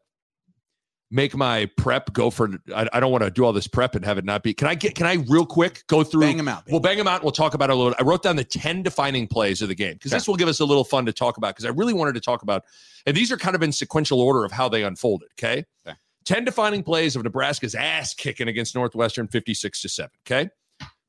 [1.12, 4.06] make my prep go for I, I don't want to do all this prep and
[4.06, 6.48] have it not be can I get can I real quick go through Bang them
[6.48, 6.64] out.
[6.68, 7.94] We'll bang them out and we'll talk about it a little.
[8.00, 10.62] I wrote down the 10 defining plays of the game because this will give us
[10.62, 12.64] a little fun to talk about because I really wanted to talk about,
[13.06, 15.30] and these are kind of in sequential order of how they unfolded.
[15.34, 15.66] Okay.
[15.86, 15.98] Okay.
[16.26, 20.12] 10 defining plays of Nebraska's ass kicking against Northwestern 56 to 7.
[20.26, 20.50] Okay.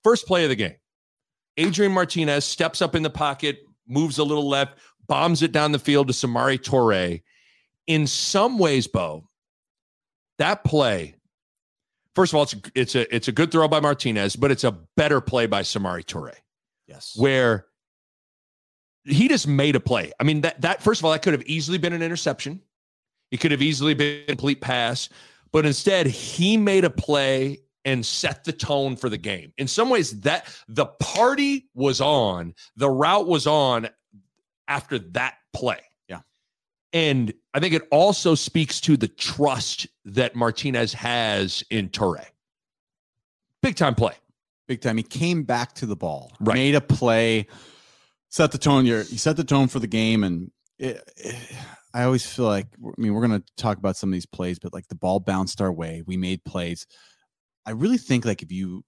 [0.02, 0.76] First play of the game
[1.56, 5.78] Adrian Martinez steps up in the pocket, moves a little left, bombs it down the
[5.78, 7.22] field to Samori Toure.
[7.86, 9.28] In some ways, Bo,
[10.42, 11.14] that play
[12.14, 14.64] First of all, it's a, it's a it's a good throw by Martinez, but it's
[14.64, 16.34] a better play by Samori Toure,
[16.86, 17.14] yes.
[17.16, 17.66] where
[19.04, 20.12] he just made a play.
[20.20, 22.60] I mean that that first of all, that could have easily been an interception.
[23.30, 25.08] It could have easily been a complete pass,
[25.52, 29.54] but instead he made a play and set the tone for the game.
[29.56, 33.88] In some ways, that the party was on, the route was on
[34.68, 35.80] after that play.
[36.92, 42.24] And I think it also speaks to the trust that Martinez has in Toure.
[43.62, 44.14] Big time play.
[44.68, 44.96] big time.
[44.96, 46.54] He came back to the ball, Right.
[46.54, 47.46] made a play,
[48.30, 48.86] set the tone.
[48.86, 51.36] You're, he set the tone for the game, and it, it-
[51.94, 54.72] I always feel like I mean we're gonna talk about some of these plays, but
[54.72, 56.86] like the ball bounced our way, we made plays.
[57.66, 58.82] I really think like if you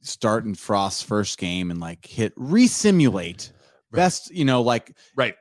[0.00, 3.50] start in Frost's first game and like hit resimulate
[3.90, 3.98] Right.
[4.00, 5.34] best, you know, like Right.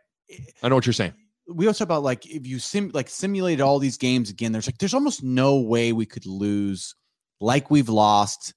[0.61, 1.13] I know what you're saying.
[1.47, 4.77] We also about like if you sim like simulated all these games again, there's like
[4.77, 6.95] there's almost no way we could lose
[7.39, 8.53] like we've lost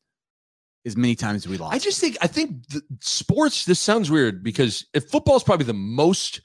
[0.87, 1.75] as many times as we lost.
[1.75, 3.65] I just think I think the sports.
[3.65, 6.41] This sounds weird because if football is probably the most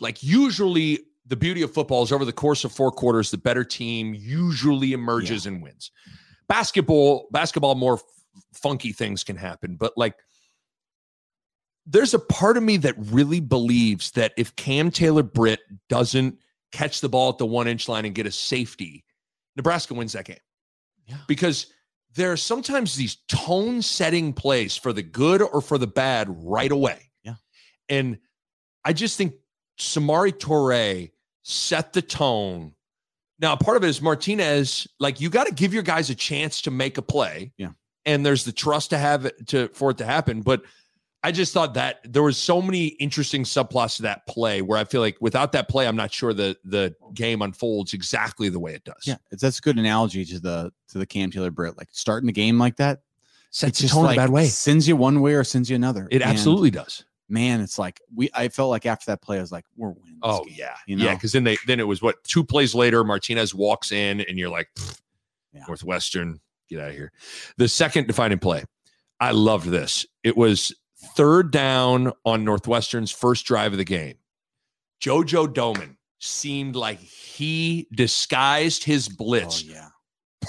[0.00, 3.64] like usually the beauty of football is over the course of four quarters, the better
[3.64, 5.90] team usually emerges and wins.
[6.48, 7.98] Basketball, basketball, more
[8.54, 10.14] funky things can happen, but like
[11.86, 16.38] there's a part of me that really believes that if Cam Taylor Britt doesn't
[16.72, 19.04] catch the ball at the one inch line and get a safety,
[19.56, 20.36] Nebraska wins that game.
[21.06, 21.18] Yeah.
[21.28, 21.68] Because
[22.14, 26.72] there are sometimes these tone setting plays for the good or for the bad right
[26.72, 27.10] away.
[27.22, 27.34] Yeah.
[27.88, 28.18] And
[28.84, 29.34] I just think
[29.78, 31.10] Samori Toure
[31.42, 32.72] set the tone.
[33.38, 36.62] Now, part of it is Martinez, like you got to give your guys a chance
[36.62, 37.52] to make a play.
[37.58, 37.70] Yeah.
[38.06, 40.40] And there's the trust to have it to for it to happen.
[40.40, 40.62] But
[41.22, 44.84] I just thought that there was so many interesting subplots to that play where I
[44.84, 48.74] feel like without that play, I'm not sure the the game unfolds exactly the way
[48.74, 49.02] it does.
[49.04, 51.76] Yeah, that's a good analogy to the to the Cam Taylor Britt.
[51.76, 53.00] Like starting the game like that,
[53.50, 54.46] Sets the tone in a bad way.
[54.46, 56.06] Sends you one way or sends you another.
[56.10, 57.04] It And, absolutely does.
[57.28, 57.60] man.
[57.60, 58.30] It's like we.
[58.34, 60.18] I felt like after that play, I was like, we're winning.
[60.22, 61.04] Oh game, yeah, you know?
[61.06, 61.14] yeah.
[61.14, 64.50] Because then they then it was what two plays later, Martinez walks in, and you're
[64.50, 64.68] like,
[65.52, 65.64] Yeah.
[65.66, 67.10] Northwestern, get out of here.
[67.56, 68.62] The second defining play,
[69.18, 70.06] I loved this.
[70.22, 70.72] It was
[71.14, 74.14] third down on Northwestern's first drive of the game.
[75.02, 79.88] Jojo Domann seemed like he disguised his Oh blitz yeah.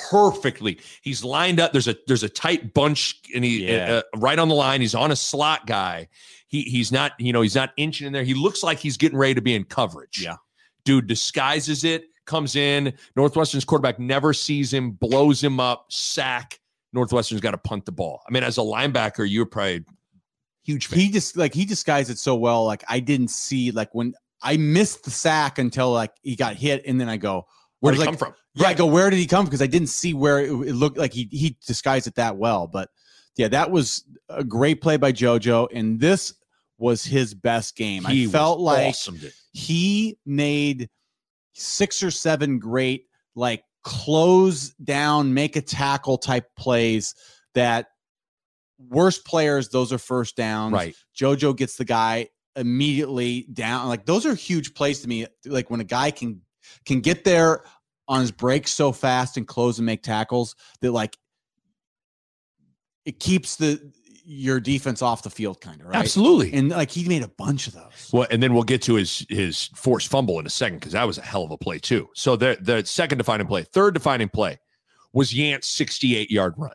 [0.10, 0.80] perfectly.
[1.01, 1.72] He's lined up.
[1.72, 4.01] There's a there's a tight bunch, and he Yeah.
[4.16, 4.82] uh, right on the line.
[4.82, 6.08] He's on a slot guy.
[6.47, 8.24] He he's not you know he's not inching in there.
[8.24, 10.22] He looks like he's getting ready to be in coverage.
[10.24, 10.38] Yeah.
[10.86, 12.93] dude disguises it, comes in.
[13.18, 16.60] Northwestern's quarterback never sees him, blows him up, sack.
[16.93, 18.22] Northwestern's got to punt the ball.
[18.28, 19.84] I mean, as a linebacker, you're probably
[20.68, 20.99] huge fan.
[20.99, 22.65] He just like he disguised it so well.
[22.65, 26.84] Like I didn't see like when I missed the sack until like he got hit,
[26.86, 27.47] and then I go,
[27.80, 28.36] "Where did he was come from?
[28.53, 29.45] Yeah, I go, where did he come?
[29.45, 29.49] From?
[29.49, 32.68] Because I didn't see where it, it looked like he he disguised it that well.
[32.68, 32.89] But
[33.38, 36.34] yeah, that was a great play by JoJo, and this
[36.78, 38.03] was his best game.
[38.05, 39.20] He I felt like awesome,
[39.53, 40.89] he made
[41.53, 43.05] six or seven great
[43.36, 47.15] like close down, make a tackle type plays
[47.53, 47.88] that
[48.80, 50.73] worst players, those are first downs.
[50.73, 50.95] Right.
[51.15, 53.88] Jojo gets the guy immediately down.
[53.88, 55.28] Like those are huge plays to me.
[55.45, 56.41] Like when a guy can
[56.86, 57.63] can get there
[58.07, 61.17] on his break so fast and close and make tackles that like
[63.05, 63.91] it keeps the
[64.30, 65.95] your defense off the field kind of right.
[65.95, 66.53] Absolutely.
[66.53, 68.09] And like he made a bunch of those.
[68.11, 71.07] Well, and then we'll get to his his forced fumble in a second because that
[71.07, 72.09] was a hell of a play too.
[72.13, 74.59] So the the second defining play, third defining play,
[75.13, 76.73] was Yant's 68 yard run.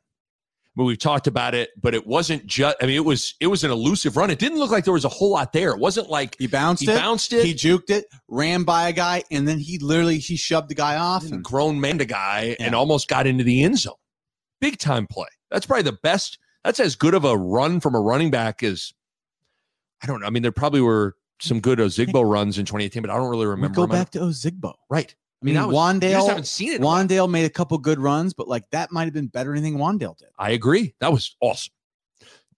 [0.74, 2.76] Mean, we've talked about it, but it wasn't just.
[2.80, 4.30] I mean, it was it was an elusive run.
[4.30, 5.70] It didn't look like there was a whole lot there.
[5.72, 6.94] It wasn't like He bounced he it.
[6.96, 7.44] bounced it.
[7.44, 10.96] He juked it, ran by a guy, and then he literally he shoved the guy
[10.96, 11.24] off.
[11.24, 13.94] And grown man to guy and almost got into the end zone.
[14.62, 15.28] Big time play.
[15.50, 16.38] That's probably the best.
[16.64, 18.94] that's as good of a run from a running back as
[20.02, 20.26] I don't know.
[20.26, 23.44] I mean, there probably were some good Ozigbo runs in 2018, but I don't really
[23.44, 23.74] We remember.
[23.76, 23.90] go them.
[23.90, 24.72] back to Ozigbo.
[24.88, 25.14] right.
[25.42, 26.28] I mean, that was- you just Wan'Dale.
[26.28, 26.76] haven't seen it.
[26.76, 27.04] in a while.
[27.04, 29.78] Wan'Dale made a couple good runs, but like that might have been better than anything
[29.78, 30.28] Wan'Dale did.
[30.38, 30.94] I agree.
[31.00, 31.72] That was awesome.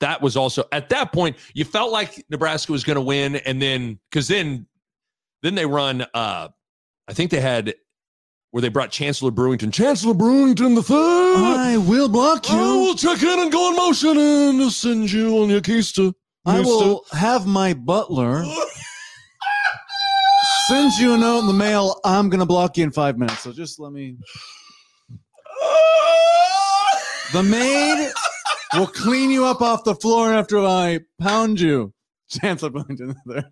[0.01, 3.61] That was also at that point you felt like Nebraska was going to win, and
[3.63, 4.67] then because then
[5.43, 6.03] then they run.
[6.15, 6.49] uh
[7.09, 7.75] I think they had
[8.51, 9.73] where they brought Chancellor Brewington.
[9.73, 11.37] Chancellor Brewington the third.
[11.37, 12.57] I will block you.
[12.57, 16.15] I will check in and go in motion and send you on your keys to.
[16.47, 18.45] I will have my butler
[20.69, 22.01] send you a note in the mail.
[22.05, 23.41] I'm gonna block you in five minutes.
[23.43, 24.17] So just let me.
[27.33, 28.13] The maid
[28.75, 31.93] will clean you up off the floor after I pound you.
[32.31, 33.51] Chancellor Brewington there.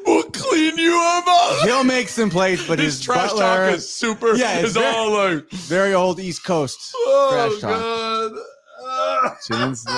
[0.05, 1.65] will clean you up.
[1.67, 4.35] He'll make some plates, but his, His trash butler, talk is super.
[4.35, 5.49] Yeah, it's is very- all like.
[5.51, 6.79] very old East Coast.
[6.95, 7.79] Oh Trash talk.
[7.79, 8.31] God.
[8.83, 9.37] Ah.
[9.47, 9.93] Chancellor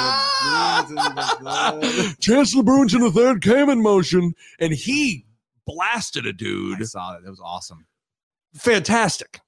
[2.20, 5.26] Chancellor Brewington the third came in motion, and he
[5.66, 6.82] blasted a dude.
[6.82, 7.24] I saw that.
[7.24, 7.86] That was awesome.
[8.56, 9.40] Fantastic.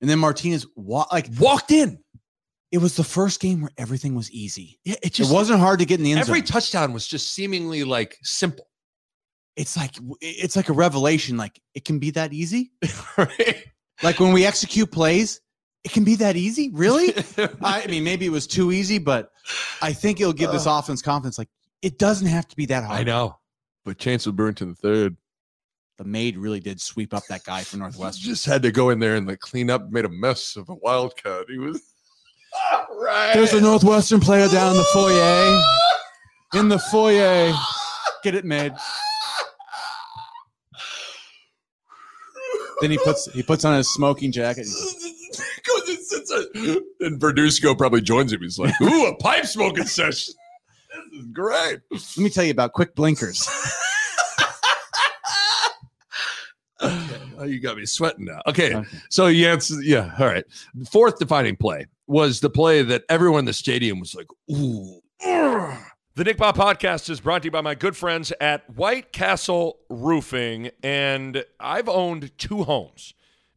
[0.00, 1.98] And then Martinez wa- like Walked in.
[2.72, 4.78] it was the first game where everything was easy.
[4.84, 6.46] Yeah, it It just wasn't hard to get in the end every zone.
[6.46, 8.66] touchdown was just seemingly like simple.
[9.56, 11.36] It's like it's like a revelation.
[11.36, 12.72] Like it can be that easy.
[13.16, 13.64] Right?
[14.02, 15.40] Like when we execute plays,
[15.84, 16.70] it can be that easy.
[16.72, 17.14] Really?
[17.62, 19.30] I mean, maybe it was too easy, but
[19.82, 21.38] I think it'll give this offense confidence.
[21.38, 21.50] Like
[21.82, 23.00] it doesn't have to be that hard.
[23.00, 23.36] I know.
[23.84, 25.16] But Chancellor Brewington the third
[25.98, 28.18] The maid really did sweep up that guy from Northwest.
[28.18, 30.74] just had to go in there and like clean up, made a mess of a
[30.74, 31.44] wildcat.
[31.48, 31.82] He was
[32.90, 33.32] right.
[33.34, 35.62] There's a Northwestern player down in the foyer.
[36.54, 37.52] In the foyer.
[38.22, 38.72] Get it made.
[42.80, 44.66] Then he puts he puts on his smoking jacket.
[46.54, 48.40] Goes and sits Verduzco probably joins him.
[48.42, 50.34] He's like, "Ooh, a pipe smoking session.
[51.12, 53.48] This is great." Let me tell you about quick blinkers.
[57.36, 58.40] Oh, you got me sweating now.
[58.46, 58.88] Okay, Okay.
[59.10, 60.44] so Yance, yeah, all right.
[60.74, 65.00] The fourth defining play was the play that everyone in the stadium was like, "Ooh."
[65.24, 65.78] ugh."
[66.16, 69.78] The Nick Bob podcast is brought to you by my good friends at White Castle
[69.90, 73.14] Roofing, and I've owned two homes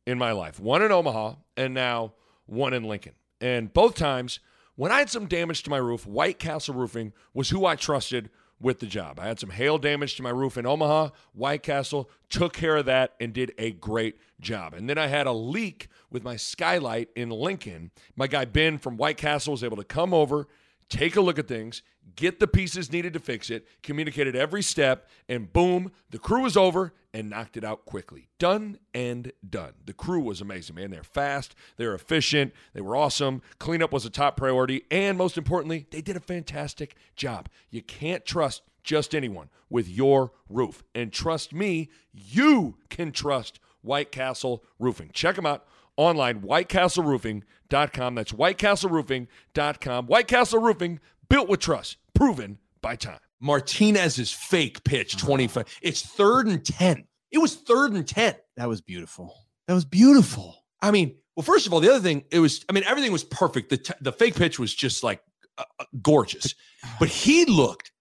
[0.08, 2.14] in my life one in Omaha and now
[2.48, 3.14] one in Lincoln.
[3.40, 4.40] And both times,
[4.76, 8.30] when I had some damage to my roof, White Castle Roofing was who I trusted
[8.60, 9.20] with the job.
[9.20, 11.10] I had some hail damage to my roof in Omaha.
[11.34, 14.74] White Castle took care of that and did a great job.
[14.74, 17.92] And then I had a leak with my skylight in Lincoln.
[18.16, 20.48] My guy Ben from White Castle was able to come over,
[20.90, 21.82] take a look at things,
[22.16, 26.58] get the pieces needed to fix it, communicated every step, and boom, the crew was
[26.58, 28.30] over and knocked it out quickly.
[28.40, 29.74] Done and done.
[29.86, 30.92] The crew was amazing, man.
[30.92, 33.42] They're fast, they're efficient, they were awesome.
[33.60, 37.50] Cleanup was a top priority, and most importantly, they did a fantastic job.
[37.70, 40.84] You can't trust just anyone with your roof.
[40.96, 45.12] And trust me, you can trust White Castle Roofing.
[45.14, 45.66] Check them out
[45.98, 48.16] online, whitecastleroofing.com.
[48.16, 50.08] That's whitecastleroofing.com.
[50.08, 53.20] White Castle Roofing, built with trust, proven by time.
[53.40, 55.66] Martinez's fake pitch, 25.
[55.82, 57.06] It's third and 10.
[57.32, 58.36] It was third and 10.
[58.56, 59.36] That was beautiful.
[59.68, 60.64] That was beautiful.
[60.82, 63.24] I mean, well, first of all, the other thing, it was, I mean, everything was
[63.24, 63.70] perfect.
[63.70, 65.22] The, t- the fake pitch was just like
[65.58, 66.54] uh, uh, gorgeous.
[67.00, 67.92] But he looked,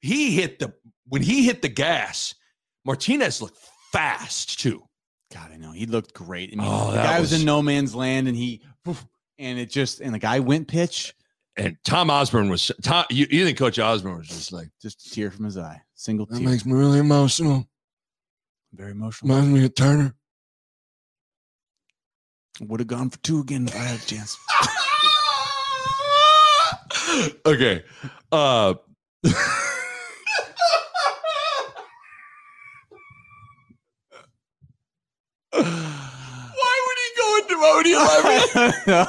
[0.00, 0.72] he hit the,
[1.06, 2.34] when he hit the gas,
[2.84, 3.58] Martinez looked
[3.92, 4.82] fast too.
[5.32, 6.50] God, I know he looked great.
[6.52, 8.60] I mean, Oh, the guy was, was- in no man's land, and he,
[9.38, 11.14] and it just, and the guy went pitch,
[11.56, 15.10] And Tom Osborne was, Tom, you, you think Coach Osborne was just like, just a
[15.10, 17.66] tear from his eye, single that tear, makes me really emotional.
[18.74, 19.34] very emotional.
[19.34, 20.14] Reminds me of Turner.
[22.60, 24.36] Would have gone for two again if I had a chance.
[27.46, 27.82] okay.
[28.30, 28.74] Uh,
[35.60, 37.56] why would he go into
[38.04, 38.06] I
[38.64, 39.06] don't know.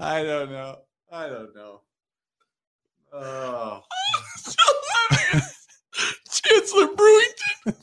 [0.00, 0.78] I don't know.
[1.12, 1.80] I don't know.
[3.12, 3.82] Oh.
[6.30, 7.74] Chancellor Brewington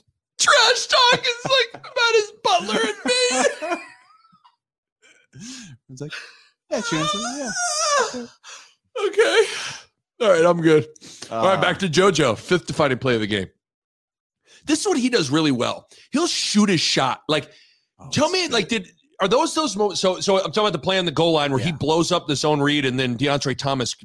[0.48, 3.82] trash talk is like about his butler and me.
[5.90, 6.12] It's like,
[6.72, 8.26] yeah, Chancellor, yeah.
[9.08, 9.46] okay.
[10.20, 10.88] All right, I'm good.
[11.30, 13.48] All right, Uh, back to JoJo, fifth defining play of the game.
[14.66, 15.88] This is what he does really well.
[16.12, 17.22] He'll shoot his shot.
[17.30, 17.52] Like,
[18.00, 18.90] oh, tell me, like, did
[19.20, 20.00] are those those moments?
[20.02, 22.28] So, so I'm talking about the play on the goal line where he blows up
[22.28, 23.96] the zone read and then Deontre Thomas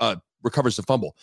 [0.00, 1.14] uh, recovers the fumble.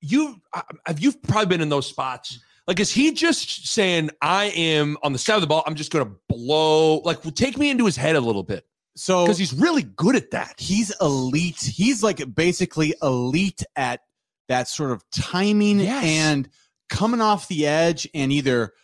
[0.00, 4.46] You, uh, have you've probably been in those spots Like, is he just saying, I
[4.46, 7.70] am on the side of the ball, I'm just going to blow, like, take me
[7.70, 8.64] into his head a little bit?
[8.96, 10.54] So Because he's really good at that.
[10.58, 11.60] he's elite.
[11.62, 14.00] He's like basically elite at
[14.48, 16.04] that sort of timing Yes.
[16.04, 16.48] and
[16.90, 18.74] coming off the edge and either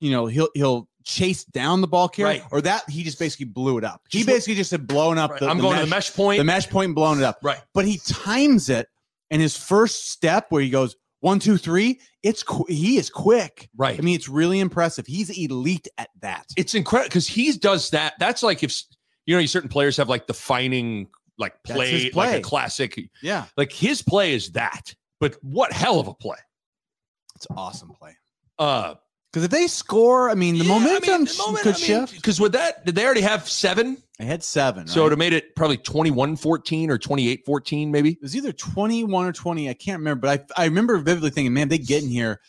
[0.00, 2.48] you know he'll he'll chase down the ball carrier Right.
[2.50, 4.02] or that he just basically blew it up.
[4.10, 5.40] He Just basically just had blown up Right.
[5.40, 6.38] the, I'm the going mesh, to the mesh point.
[6.38, 7.38] the mesh point and blown it up.
[7.44, 7.60] right.
[7.74, 8.88] But he times it
[9.30, 12.00] and his first step where he goes one two three.
[12.24, 13.68] It's qu- he is quick.
[13.76, 13.96] Right.
[13.98, 15.06] I mean, it's really impressive.
[15.06, 16.46] He's elite at that.
[16.56, 18.14] it's incredible because he does that.
[18.18, 18.74] That's like if,
[19.26, 21.06] you know, certain players have like defining,
[21.38, 22.98] like That's play, like a classic.
[23.22, 24.92] Yeah, Like his play is that.
[25.20, 26.36] But what hell of a play.
[27.36, 28.16] it's awesome play.
[28.58, 28.94] Uh,
[29.36, 32.14] Because if they score, I mean, the momentum sh- could shift.
[32.14, 33.98] Because with that, did they already have seven?
[34.18, 34.86] They had seven.
[34.86, 35.08] So right?
[35.08, 38.12] it have made it probably 21 14 or 28 14, maybe.
[38.12, 41.52] it was either 21 or 20 i can't remember but i, I remember vividly thinking
[41.52, 42.40] man they get in here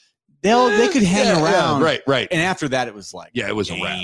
[0.43, 2.29] they'll they could hang Yeah, yeah, around right, right.
[2.31, 3.99] and after that it was like Yeah, it was a wrap.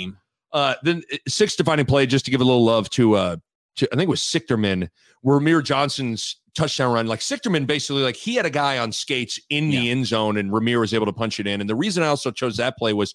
[0.52, 3.36] Uh, then six defining play, just to give a little love to, uh,
[3.76, 4.88] to I think it was Sichterman,
[5.22, 7.06] where Rahmir Johnson's touchdown run.
[7.06, 9.90] Like Sichterman, basically, like he had a guy on skates in the Yeah.
[9.92, 11.60] end zone, and Rahmir was able to punch it in.
[11.60, 13.14] And the reason I also chose that play was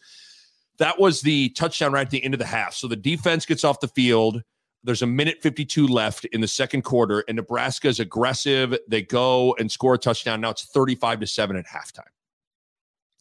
[0.77, 2.73] that was the touchdown right at the end of the half.
[2.73, 4.43] So the defense gets off the field.
[4.83, 8.77] There's a minute 52 left in the second quarter, and Nebraska is aggressive.
[8.87, 10.39] They go and score a touchdown.
[10.41, 12.07] Now it's 35 to 7 at halftime.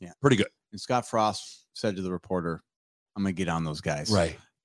[0.01, 0.13] Yeah.
[0.21, 0.49] Pretty good.
[0.71, 2.63] and scott frost said to the reporter
[3.17, 4.11] i'm gonna get on those guys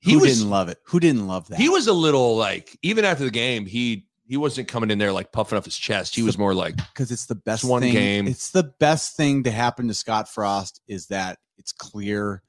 [0.04, 2.78] He who was didn't love it who didn't love that He was a little like
[2.82, 6.16] even after the game, he he wasn't coming in there like puffing up his chest.
[6.16, 8.28] He was more like because it's the best one thing, game.
[8.28, 12.42] it's the best thing to happen to scott frost is that it's clear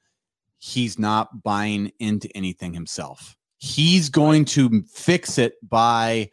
[0.57, 6.29] he's not buying into anything himself he's going to fix it by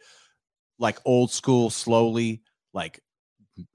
[0.79, 2.41] like old school slowly
[2.73, 2.99] like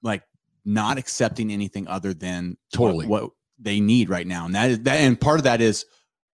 [0.02, 0.22] like
[0.64, 3.06] not accepting anything other than what- Totally.
[3.06, 3.30] what,
[3.60, 5.84] they need right now and that is that and part of that is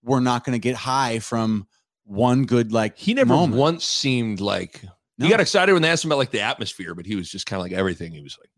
[0.03, 1.67] we're not going to get high from
[2.05, 3.57] one good like he never moment.
[3.59, 4.83] once seemed like
[5.19, 5.27] No.
[5.27, 7.47] he got excited when they asked him about like the atmosphere, but he was just
[7.47, 8.13] kind of like everything.
[8.13, 8.51] He was like,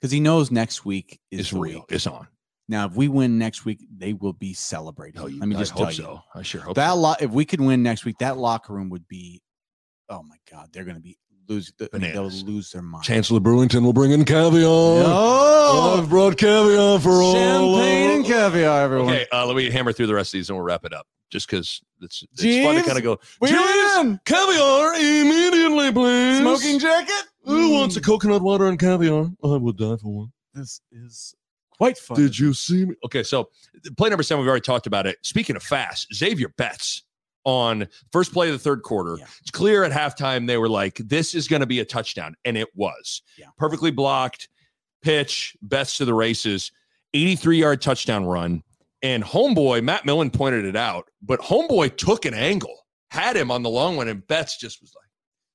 [0.00, 1.84] because he knows next week is "It's real, week.
[1.88, 2.28] it's on."
[2.68, 5.20] Now, if we win next week, they will be celebrating.
[5.20, 6.20] Oh, you, Let me I just hope tell you so.
[6.34, 6.96] I sure hope that so.
[6.96, 7.20] lot.
[7.20, 9.42] If we could win next week, that locker room would be.
[10.08, 11.18] Oh my God, they're going to be
[11.48, 11.72] lose.
[11.78, 13.04] They'll lose their mind.
[13.04, 14.62] Chancellor Brewington will bring in caviar.
[15.06, 17.34] Oh, I've brought caviar for all.
[17.34, 19.08] champagne and caviar, everyone.
[19.14, 21.06] Okay, uh, let me hammer through the rest of these and we'll wrap it up.
[21.30, 23.18] Just because it's, it's fun to kind of go.
[23.40, 23.62] we Jeeves,
[23.96, 24.20] win.
[24.24, 26.38] caviar immediately, please.
[26.38, 27.24] Smoking jacket.
[27.44, 28.04] Who wants a Mm.
[28.04, 29.30] coconut water and caviar?
[29.42, 30.32] I would die for one.
[30.52, 31.34] This is
[31.76, 32.16] quite fun.
[32.16, 32.94] Did you see me?
[33.06, 33.48] Okay, so
[33.96, 35.16] play number seven, we've already talked about it.
[35.22, 37.02] Speaking of fast, Zavier Betts
[37.44, 39.16] on first play of the third quarter.
[39.18, 39.26] Yeah.
[39.40, 42.34] It's clear at halftime they were like, this is going to be a touchdown.
[42.44, 43.22] And it was.
[43.38, 43.46] Yeah.
[43.58, 44.48] Perfectly blocked,
[45.02, 46.72] pitch, Betts to the races,
[47.12, 48.62] 83 yard touchdown run.
[49.02, 53.62] And Homeboy, Matt Millen pointed it out, but Homeboy took an angle, had him on
[53.62, 55.03] the long one, and Betts just was like,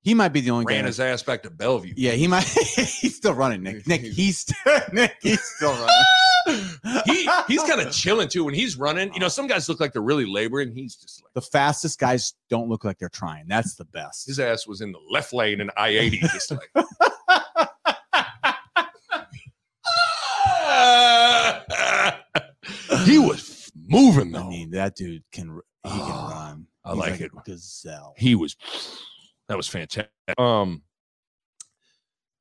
[0.02, 0.88] He might be the only ran guy.
[0.88, 1.94] his ass back to Bellevue.
[1.98, 2.44] yeah, he might.
[2.76, 3.86] he's still running, Nick.
[3.88, 4.46] Nick, he's
[4.94, 5.16] Nick.
[5.22, 6.66] He's still running.
[7.06, 9.14] he he's kind of chilling too when he's running.
[9.14, 10.74] You know, some guys look like they're really laboring.
[10.74, 13.46] He's just like the fastest guys don't look like they're trying.
[13.48, 14.26] That's the best.
[14.28, 16.72] his ass was in the left lane in I eighty, just like.
[23.06, 26.68] he was moving I mean, that dude can he can Oh, run.
[26.84, 27.32] I He's like it.
[27.46, 28.14] Gazelle.
[28.18, 28.56] He was
[29.50, 30.10] that was fantastic.
[30.38, 30.84] Um,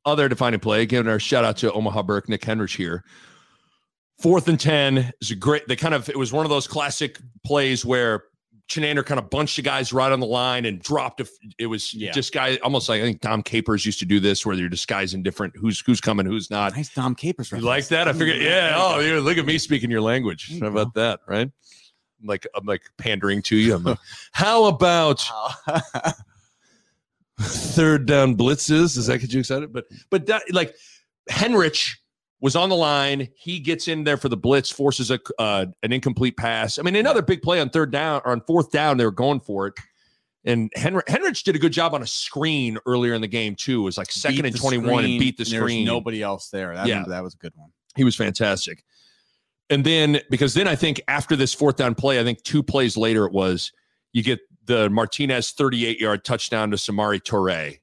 [0.05, 3.03] other defining play, giving our shout out to Omaha Burke, Nick Henrich here.
[4.23, 5.67] Fourth and ten is a great.
[5.69, 8.25] They kind of it was one of those classic plays where
[8.69, 11.21] Chinander kind of bunched the guys right on the line and dropped.
[11.21, 11.27] A,
[11.59, 12.11] it was Yeah.
[12.13, 15.23] just guy almost like I think Tom Capers used to do this, where they're disguising
[15.23, 16.75] different who's who's coming, who's not.
[16.75, 17.53] nice Dom Capers.
[17.53, 18.09] You like that?
[18.09, 18.75] I figured, yeah.
[18.77, 20.49] Oh, yeah, look at me speaking your language.
[20.51, 21.49] You How about that, right?
[22.21, 23.75] I'm like I'm like pandering to you.
[23.77, 23.99] I'm like,
[24.33, 25.25] how about.
[27.41, 28.95] third down blitzes.
[28.95, 29.73] Does that get you excited?
[29.73, 30.75] But but that like
[31.31, 31.97] Henrich
[32.41, 33.29] was on the line.
[33.37, 36.79] He gets in there for the blitz, forces a uh, an incomplete pass.
[36.79, 38.97] I mean, another big play on third down or on fourth down.
[38.97, 39.75] They were going for it.
[40.45, 43.83] And Henrich, Henrich did a good job on a screen earlier in the game too.
[43.83, 45.85] It was like second and 21 and beat the screen.
[45.85, 46.73] nobody else there.
[46.73, 47.05] I Yeah.
[47.09, 47.71] that was a good one.
[47.97, 48.85] He was fantastic.
[49.69, 52.97] And then because then I think after this fourth down play, I think two plays
[52.97, 53.73] later it was
[54.13, 57.81] you get the Martinez 38 yard touchdown to Samori Toure.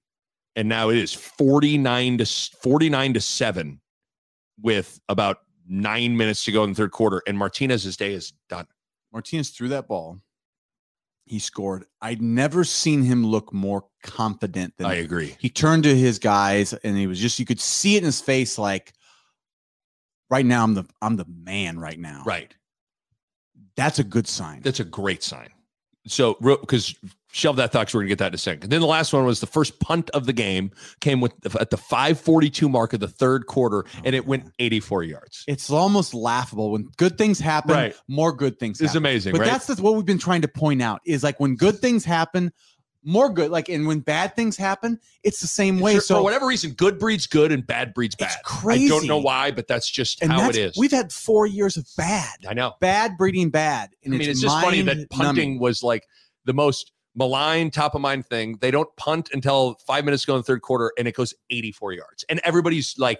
[0.55, 3.81] And now it is 49 to 49 to 7
[4.61, 7.21] with about nine minutes to go in the third quarter.
[7.27, 8.67] And Martinez's day is done.
[9.11, 10.21] Martinez threw that ball.
[11.25, 11.85] He scored.
[12.01, 15.35] I'd never seen him look more confident than I agree.
[15.39, 18.21] he turned to his guys and he was just you could see it in his
[18.21, 18.93] face like
[20.29, 22.21] right now I'm the I'm the man right now.
[22.25, 22.55] Right.
[23.75, 24.61] That's a good sign.
[24.61, 25.49] That's a great sign.
[26.07, 26.95] So, because
[27.31, 28.69] shove that thought, we're gonna get that in a second.
[28.69, 31.77] Then the last one was the first punt of the game came with at the
[31.77, 35.43] 5:42 mark of the third quarter, and it went 84 yards.
[35.47, 37.71] it's almost laughable when good things happen.
[37.75, 37.95] Right.
[38.07, 38.79] More good things.
[38.79, 39.03] It's happen.
[39.03, 39.51] amazing, But right?
[39.51, 42.51] that's what we've been trying to point out is like when good things happen,
[43.05, 43.51] more good.
[43.51, 45.93] Like and when bad things happen, it's the same way.
[45.93, 48.37] Sure, so for whatever reason, good breeds good and bad breeds bad.
[48.43, 50.77] It's I don't know why, but that's just and how that's, it is.
[50.77, 52.73] We've had four years of bad, I know.
[52.81, 53.91] bad breeding bad.
[54.05, 56.05] I mean, it's, just funny that punting was like
[56.45, 58.57] the most malign, top of mind thing.
[58.59, 61.33] They don't punt until five minutes to go in the third quarter, and it goes
[61.49, 63.19] 84 yards, and everybody's like,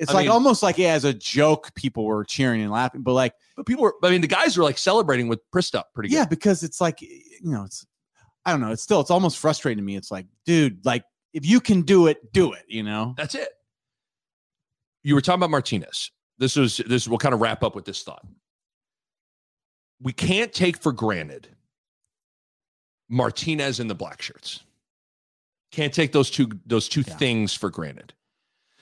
[0.00, 3.02] It's I like mean- almost like yeah, as a joke, people were cheering and laughing,
[3.02, 3.94] but like but people were.
[4.02, 6.16] I mean, the guys were like celebrating with Przystup pretty good.
[6.16, 7.12] yeah, because it's like you
[7.42, 7.86] know, it's
[8.44, 8.70] I don't know.
[8.72, 9.96] It's still it's almost frustrating to me.
[9.96, 12.64] It's like, dude, like if you can do it, do it.
[12.68, 13.48] You know, That's it.
[15.02, 16.10] You were talking about Martinez.
[16.38, 17.06] This was this.
[17.08, 18.26] We'll kind of wrap up with this thought.
[20.02, 21.48] We can't take for granted
[23.08, 24.60] Martinez and the black shirts.
[25.72, 27.16] Can't take those two those two Yeah.
[27.16, 28.14] things for granted.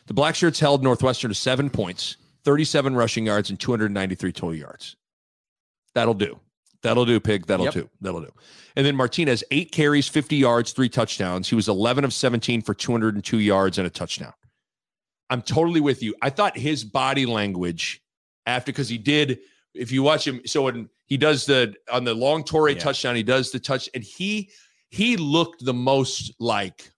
[0.06, 4.96] The black shirts held Northwestern to seven points, 37 rushing yards, and 293 total yards.
[5.94, 6.40] That'll do.
[6.82, 7.46] That'll do, pig.
[7.46, 7.74] That'll Yep.
[7.74, 7.90] do.
[8.00, 8.32] That'll do.
[8.76, 11.48] And then Martinez, eight carries, 50 yards, three touchdowns.
[11.48, 14.32] He was 11 of 17 for 202 yards and a touchdown.
[15.30, 16.14] I'm totally with you.
[16.22, 18.00] I thought his body language
[18.46, 19.40] after, because he did,
[19.74, 22.78] if you watch him, so when he does the, on the long Toure Yeah.
[22.78, 24.50] touchdown, he does the touch, and he,
[24.90, 26.90] he looked the most like,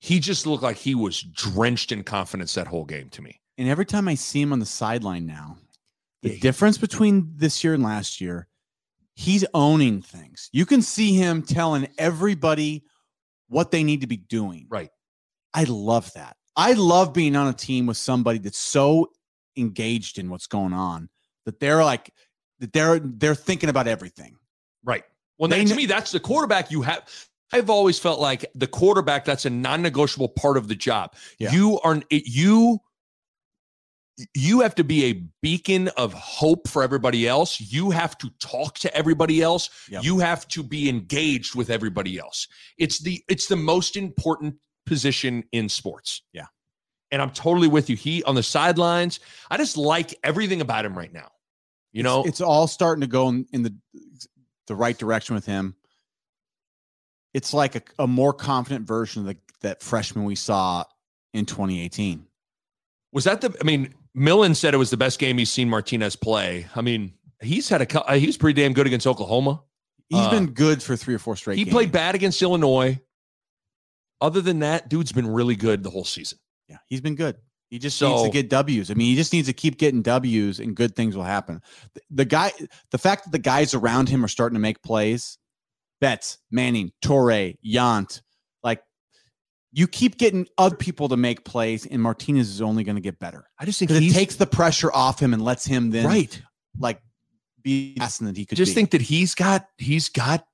[0.00, 3.38] he just looked like he was drenched in confidence that whole game to me.
[3.58, 5.58] and every time I see him on the sideline now,
[6.22, 8.48] the difference between this year and last year,
[9.14, 10.48] he's owning things.
[10.52, 12.84] You can see him telling everybody
[13.48, 14.66] what they need to be doing.
[14.70, 14.90] Right.
[15.52, 16.36] I love that.
[16.56, 19.10] I love being on a team with somebody that's so
[19.56, 21.08] engaged in what's going on
[21.44, 22.12] that they're like
[22.60, 24.36] that they're they're thinking about everything.
[24.84, 25.04] Right.
[25.38, 27.08] Well, They to me, that's the quarterback you have.
[27.52, 31.14] I've always felt like the quarterback, that's a non negotiable part of the job.
[31.38, 31.52] Yeah.
[31.52, 32.78] You are, you,
[34.34, 37.60] you have to be a beacon of hope for everybody else.
[37.60, 39.70] You have to talk to everybody else.
[39.88, 40.04] Yep.
[40.04, 42.46] You have to be engaged with everybody else.
[42.78, 44.56] It's the, it's the most important
[44.86, 46.22] position in sports.
[46.32, 46.46] Yeah.
[47.10, 47.96] And I'm totally with you.
[47.96, 51.30] He on the sidelines, I just like everything about him right now.
[51.92, 53.74] You It's- know, it's, all starting to go in, in the
[54.66, 55.74] the right direction with him.
[57.34, 60.84] It's like a, a more confident version of the, that freshman we saw
[61.34, 62.26] in 2018.
[63.12, 63.54] Was that the?
[63.60, 66.66] I mean, Millen said it was the best game he's seen Martinez play.
[66.76, 68.04] I mean, he's had a.
[68.06, 69.62] uh, He was pretty damn good against Oklahoma.
[70.08, 71.56] He's Uh, been good for three or four straight.
[71.58, 71.72] He games.
[71.72, 73.00] played bad against Illinois.
[74.20, 76.38] Other than that, dude's been really good the whole season.
[76.68, 77.36] Yeah, he's been good.
[77.70, 78.90] He just needs to get W's.
[78.90, 81.62] I mean, he just needs to keep getting W's, and good things will happen.
[81.94, 82.52] The, the guy,
[82.90, 85.38] the fact that the guys around him are starting to make plays,
[86.00, 88.20] Betts, Manning, Toure, Yant,
[89.72, 93.18] you keep getting other people to make plays, and Martinez is only going to get
[93.18, 96.42] better I just think it takes the pressure off him and lets him then right.
[96.78, 97.00] like
[97.62, 98.74] be assassin that he could Just be.
[98.74, 100.46] think that he's got he's got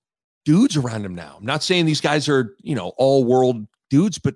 [0.44, 1.36] dudes around him now.
[1.38, 4.34] I'm not saying these guys are you know all world dudes, but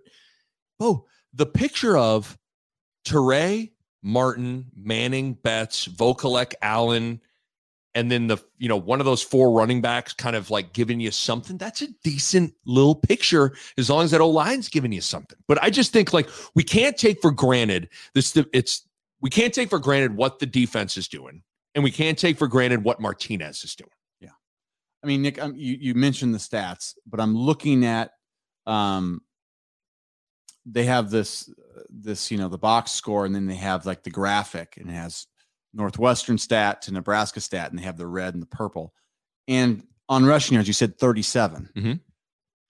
[0.81, 2.39] oh, the picture of
[3.05, 3.71] Toure,
[4.03, 7.21] Martin, Manning, Betts, Vokolek, Allen,
[7.95, 11.01] and then the you know one of those four running backs kind of like giving
[11.01, 11.59] you something.
[11.59, 15.39] That's a decent little picture as long as that old line's giving you something.
[15.47, 18.37] But I just think like we can't take for granted this.
[18.53, 18.87] It's
[19.21, 21.43] we can't take for granted what the defense is doing,
[21.75, 23.91] and we can't take for granted what Martinez is doing.
[24.21, 24.31] Yeah
[25.03, 28.13] i mean, Nick, um, you you mentioned the stats, but I'm looking at
[28.67, 29.21] um
[30.65, 31.53] they have this
[31.91, 34.95] this you know the box score, and then they have like the graphic, and it
[34.95, 35.27] has
[35.75, 38.93] Northwestern stat to Nebraska stat, and they have the red and the purple.
[39.49, 41.71] And on rushing yards, you said 37.
[41.77, 42.01] Mhm.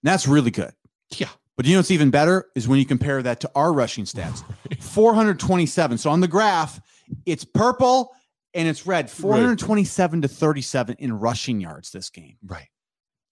[0.03, 0.73] That's really good.
[1.17, 1.29] Yeah.
[1.55, 4.43] But you know what's even better is when you compare that to our rushing stats
[4.81, 5.97] 427.
[5.97, 6.79] So on the graph,
[7.25, 8.11] it's purple
[8.53, 12.37] and it's red 427 to 37 in rushing yards this game.
[12.43, 12.69] Right.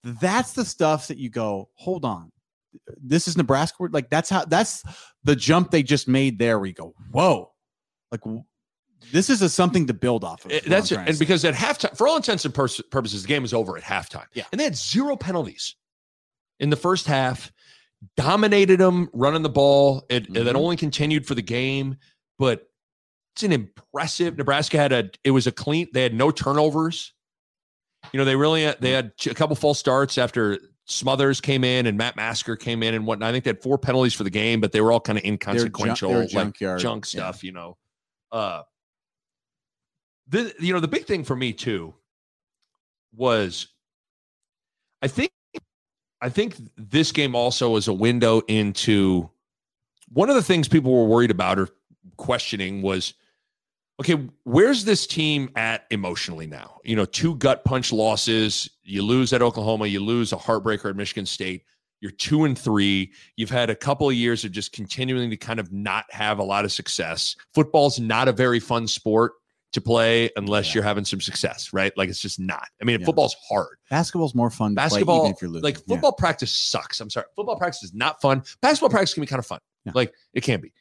[0.04, 2.30] That's the stuff that you go, hold on.
[3.00, 3.88] This is Nebraska.
[3.90, 4.82] Like that's how that's
[5.24, 7.52] the jump they just made there where you go, whoa.
[8.10, 8.20] Like
[9.10, 10.52] this is a, something to build off of.
[10.52, 10.98] It- that's it.
[10.98, 14.26] And because at halftime, for all intents and purposes, the game was over at halftime.
[14.34, 14.44] Yeah.
[14.52, 15.74] And they had zero penalties
[16.60, 17.52] in the first half,
[18.16, 20.04] dominated them running the ball.
[20.08, 21.96] It, and that only continued for the game.
[22.38, 22.68] But
[23.34, 24.36] it's an impressive.
[24.36, 27.12] Nebraska had a, it was a clean, they had no turnovers.
[28.12, 31.86] You know, they really had, they had a couple false starts after Smothers came in
[31.86, 33.28] and Matt Masker came in and whatnot.
[33.28, 35.22] I think they had four penalties for the game, but they were all kind of
[35.22, 36.80] junk- inconsequential, they like junkyard.
[36.80, 37.20] junk Yeah.
[37.20, 37.76] stuff, you know.
[38.32, 38.62] Uh,
[40.28, 41.94] the you know the big thing for me too
[43.14, 43.68] was,
[45.02, 45.32] I think,
[46.20, 49.28] I think this game also was a window into
[50.08, 51.68] one of the things people were worried about or
[52.16, 53.14] questioning was
[54.00, 56.80] okay, where's this team at emotionally now?
[56.82, 58.68] You know, two gut punch losses.
[58.82, 61.64] You lose at Oklahoma, you lose a heartbreaker at Michigan State.
[62.00, 63.12] You're two and three.
[63.36, 66.42] You've had a couple of years of just continuing to kind of not have a
[66.42, 67.36] lot of success.
[67.54, 69.34] Football's not a very fun sport
[69.72, 70.74] to play unless Yeah.
[70.74, 71.92] you're having some success, right?
[71.96, 72.68] Like it's just not.
[72.80, 73.06] I mean, Yeah.
[73.06, 73.78] football's hard.
[73.90, 74.72] Basketball's more fun.
[74.72, 75.64] To play Basketball, even if you're losing.
[75.64, 75.94] like Yeah.
[75.94, 77.00] football practice sucks.
[77.00, 77.26] I'm sorry.
[77.36, 78.42] Football practice is not fun.
[78.60, 79.60] Basketball practice can be kind of fun.
[79.84, 79.92] Yeah.
[79.94, 80.72] Like it can be.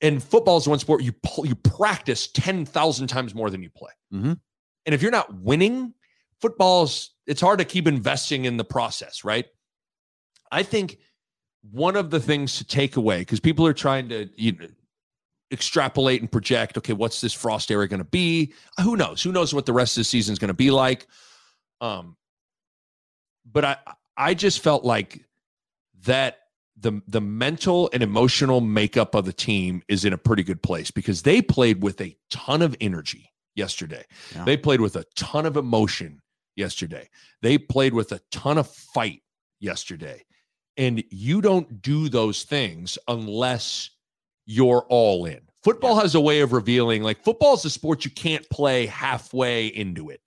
[0.00, 3.92] And football is one sport you pl- you practice 10,000 times more than you play.
[4.12, 4.40] Mhm.
[4.86, 5.92] And if you're not winning,
[6.40, 9.46] football's it's hard to keep investing in the process, right?
[10.50, 10.98] I think
[11.70, 14.66] one of the things to take away because people are trying to you know,
[15.52, 18.52] extrapolate and project okay what's this frost era going to be?
[18.82, 19.22] Who knows?
[19.22, 21.06] Who knows what the rest of the season is going to be like?
[21.80, 22.16] Um
[23.50, 23.76] but i
[24.16, 25.24] i just felt like
[26.04, 26.38] that
[26.80, 30.90] the the mental and emotional makeup of the team is in a pretty good place
[30.90, 34.04] because they played with a ton of energy yesterday.
[34.34, 34.44] Yeah.
[34.44, 36.20] they played with a ton of emotion
[36.56, 37.08] yesterday.
[37.42, 39.22] They played with a ton of fight
[39.60, 40.24] yesterday.
[40.76, 43.90] And you don't do those things unless
[44.52, 45.40] you're all in.
[45.62, 49.66] Football has a way of revealing like football is a sport you can't play halfway
[49.68, 50.20] into it.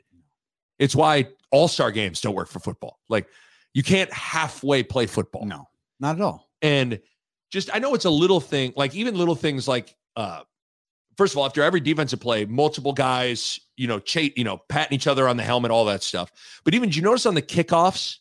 [0.80, 3.00] It's why all-star games don't work for football.
[3.10, 3.28] Like
[3.74, 5.46] you can't halfway play football.
[5.46, 5.68] No,
[6.00, 6.50] not at all.
[6.62, 7.02] And
[7.52, 10.44] just I know it's a little thing, like even little things like uh
[11.18, 14.96] first of all, after every defensive play, multiple guys, you know, chase, you know, patting
[14.96, 16.32] each other on the helmet, all that stuff.
[16.64, 18.18] But even did you notice on the kickoffs,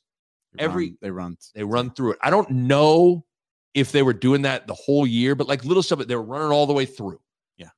[0.55, 1.37] They Every- run- they run.
[1.55, 2.19] they run through it.
[2.23, 3.25] I don't know
[3.75, 6.53] if they were doing that the whole year, but like little stuff, they were running
[6.53, 7.21] all the way through.
[7.57, 7.71] Yeah.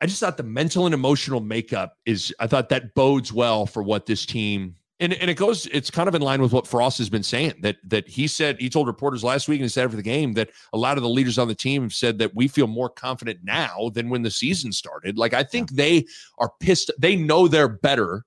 [0.00, 3.82] I just thought the mental and emotional makeup is, I thought that bodes well for
[3.82, 6.98] what this team, and, and it goes, it's kind of in line with what Frost
[6.98, 9.84] has been saying that, that he said, he told reporters last week and he said
[9.84, 12.34] after the game that a lot of the leaders on the team have said that
[12.36, 15.18] we feel more confident now than when the season started.
[15.18, 16.06] Like, I think they
[16.38, 16.92] are pissed.
[16.98, 18.24] They know they're better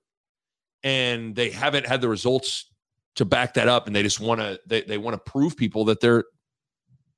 [0.82, 2.70] and they haven't had the results
[3.16, 5.86] to back that up and they just want to they, they want to prove people
[5.86, 6.24] that they're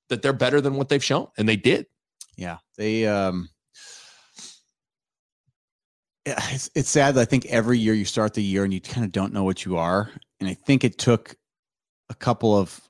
[0.08, 1.86] that they're better than what they've shown and they did
[2.36, 3.06] Yeah, they.
[3.06, 3.48] um
[6.26, 9.04] it's, it's sad that I think every year you start the year and you kind
[9.04, 10.10] of don't know what you are,
[10.40, 11.34] and I think it took
[12.10, 12.80] a couple of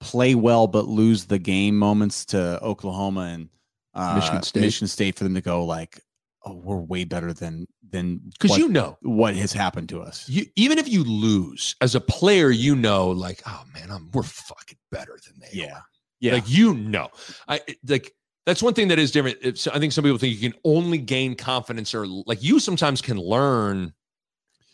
[0.00, 3.48] play well but lose the game moments to Oklahoma and
[3.94, 4.60] uh, Michigan State.
[4.60, 6.00] Michigan State for them to go like,
[6.44, 10.28] oh, we're way better than than because you know what has happened to us.
[10.28, 14.22] you even if you lose as a player you know like oh man I'm, we're
[14.22, 15.84] fucking better than they Yeah, are.
[16.20, 17.08] Yeah, like you know
[17.48, 18.12] i like
[18.46, 20.98] that's one thing that is different it's, i think some people think you can only
[20.98, 23.92] gain confidence or like you sometimes can learn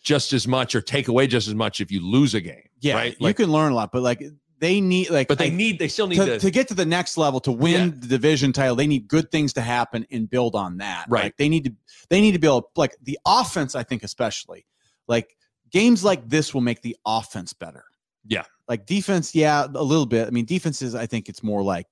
[0.02, 2.94] just as much or take away just as much if you lose a game yeah.
[2.94, 4.20] right You can learn a lot, but like
[4.58, 6.74] they need like but they I- need they still need to, to, to get to
[6.74, 7.94] the next level to win Yeah.
[8.00, 11.24] the division title they need good things to happen and build on that Right.
[11.24, 11.72] like they need to
[12.10, 14.66] they need to build like the offense i think especially
[15.08, 15.36] like
[15.70, 17.84] games like this will make the offense better
[18.26, 18.44] Yeah.
[18.72, 21.86] Like defense yeah a little bit i mean defenses i think it's more like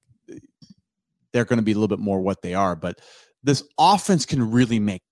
[1.31, 2.99] they're going to be a little bit more what they are but
[3.43, 5.03] this offense can really make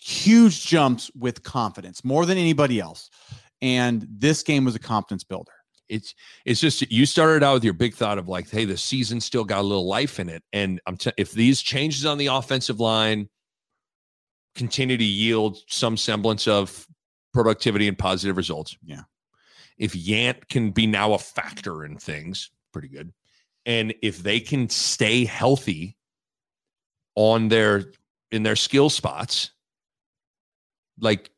[0.00, 3.10] huge jumps with confidence more than anybody else
[3.60, 5.52] and this game was a confidence builder
[5.90, 6.14] it's
[6.46, 9.44] it's just you started out with your big thought of like hey the season still
[9.44, 12.80] got a little life in it and i'm t- if these changes on the offensive
[12.80, 13.28] line
[14.54, 16.86] continue to yield some semblance of
[17.34, 19.02] productivity and positive results Yeah.
[19.78, 23.12] If yant can be now a factor in things pretty good
[23.66, 25.96] and if they can stay healthy
[27.14, 27.92] on their
[28.30, 29.50] in their skill spots
[30.98, 31.30] like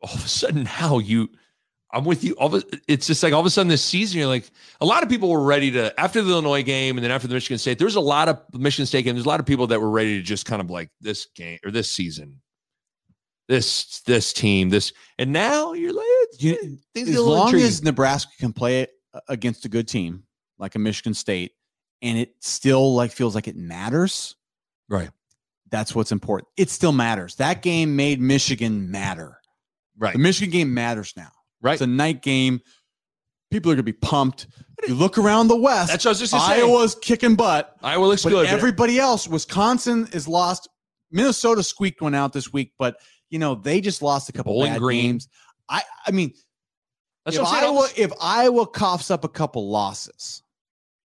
[0.00, 1.28] all of a sudden now you
[1.92, 2.32] I'm with you.
[2.34, 4.50] All of a, it's just like all of a sudden this season, you're like,
[4.80, 7.34] a lot of people were ready to after the Illinois game and then after the
[7.34, 7.78] Michigan State.
[7.78, 9.14] There's a lot of Michigan State game.
[9.14, 11.58] There's a lot of people that were ready to just kind of like this game
[11.64, 12.40] or this season,
[13.48, 16.06] this this team, this, and now you're like,
[16.38, 17.68] You- things as long intriguing.
[17.68, 20.24] as Nebraska can play it uh, against a good team
[20.58, 21.52] like a Michigan State,
[22.02, 24.36] and it still like feels like it matters.
[24.88, 25.10] Right.
[25.70, 26.48] That's what's important.
[26.56, 27.36] It still matters.
[27.36, 29.38] That game made Michigan matter.
[29.98, 31.30] right, The Michigan game matters now.
[31.62, 31.72] right.
[31.72, 32.60] It's a night game.
[33.50, 34.46] People are gonna be pumped.
[34.88, 35.88] You look around the West.
[35.90, 36.60] That's what I was just gonna say.
[36.62, 38.46] Iowa's kicking butt, Iowa looks good.
[38.46, 40.68] everybody else, Wisconsin is lost.
[41.10, 42.96] Minnesota squeaked one out this week, but
[43.30, 45.02] you know they just lost a couple Bowling bad Green.
[45.02, 45.28] games.
[45.72, 46.34] I, I mean,
[47.24, 50.42] That's if Iowa, if Iowa coughs up a couple losses,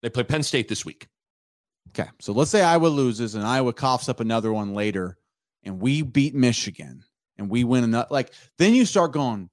[0.01, 1.07] They play Penn State this week.
[1.89, 5.17] Okay, so let's say Iowa loses and Iowa coughs up another one later,
[5.63, 7.03] and we beat Michigan
[7.37, 8.07] and we win another.
[8.11, 9.49] Like then you start going,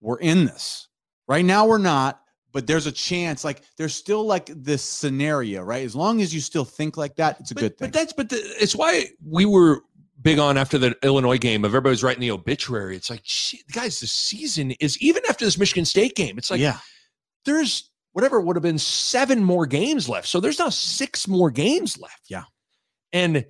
[0.00, 0.88] we're in this.
[1.26, 2.20] Right now we're not,
[2.52, 3.44] but there's a chance.
[3.44, 5.84] Like there's still like this scenario, right?
[5.84, 7.88] As long as you still think like that, it's a but, good thing.
[7.88, 9.80] But that's but the, it's why we were
[10.24, 11.64] big on after the Illinois game.
[11.64, 12.96] Of everybody's writing the obituary.
[12.96, 16.36] It's like, shit, guys, the season is even after this Michigan State game.
[16.38, 16.78] It's like yeah,
[17.44, 20.26] there's whatever would have been seven more games left.
[20.26, 22.22] So there's now six more games left.
[22.28, 22.44] Yeah.
[23.12, 23.44] And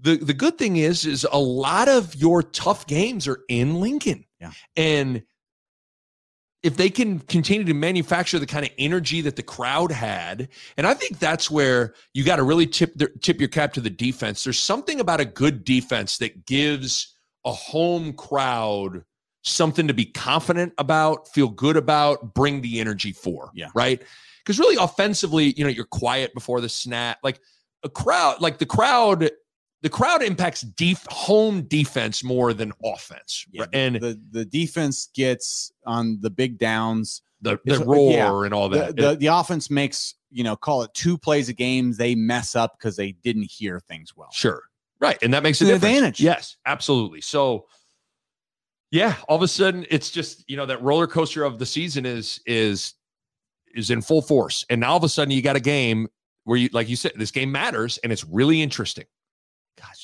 [0.00, 4.24] the the good thing is is a lot of your tough games are in Lincoln.
[4.40, 4.52] Yeah.
[4.76, 5.22] And
[6.62, 10.86] if they can continue to manufacture the kind of energy that the crowd had, and
[10.86, 14.44] I think that's where you got to really tip tip your cap to the defense.
[14.44, 19.04] There's something about a good defense that gives a home crowd
[19.42, 23.50] something to be confident about, feel good about, bring the energy for.
[23.54, 23.68] Yeah.
[23.74, 24.00] Right.
[24.44, 27.18] Because really, offensively, you know, you're quiet before the snap.
[27.22, 27.40] Like
[27.82, 29.30] a crowd, like the crowd,
[29.82, 33.44] the crowd impacts deep home defense more than offense.
[33.52, 33.62] yeah.
[33.62, 33.70] right?
[33.72, 37.22] And the the defense gets on the big downs.
[37.40, 38.44] the, the roar yeah.
[38.44, 38.96] and all that.
[38.96, 41.92] the the offense makes you know call it two plays a game.
[41.92, 44.30] They mess up because they didn't hear things well.
[44.32, 44.62] Sure.
[45.00, 45.18] Right.
[45.22, 45.96] And that makes a It's an difference.
[45.96, 46.20] advantage.
[46.20, 47.20] Yes, absolutely.
[47.20, 47.66] So
[48.92, 52.06] yeah, all of a sudden it's just, you know, that roller coaster of the season
[52.06, 52.94] is is
[53.74, 54.64] is in full force.
[54.70, 56.08] And now all of a sudden you got a game
[56.44, 59.06] where you like you said, this game matters and it's really interesting.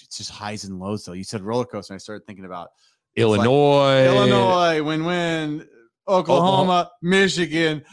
[0.08, 1.12] It's just highs and lows though.
[1.12, 2.70] You said roller coaster, and I started thinking about
[3.14, 4.04] It's like Illinois.
[4.06, 5.68] Illinois, win win,
[6.08, 7.84] Oklahoma, Michigan,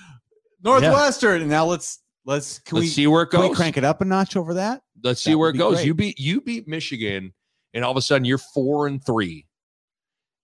[0.64, 3.50] Northwestern, and now let's let's can Let's we see where it can goes.
[3.50, 4.82] we crank it up a notch over that?
[5.04, 5.76] Let's see That where it goes.
[5.76, 5.86] great.
[5.88, 7.34] You beat you beat Michigan,
[7.74, 9.46] and all of a sudden you're four and three,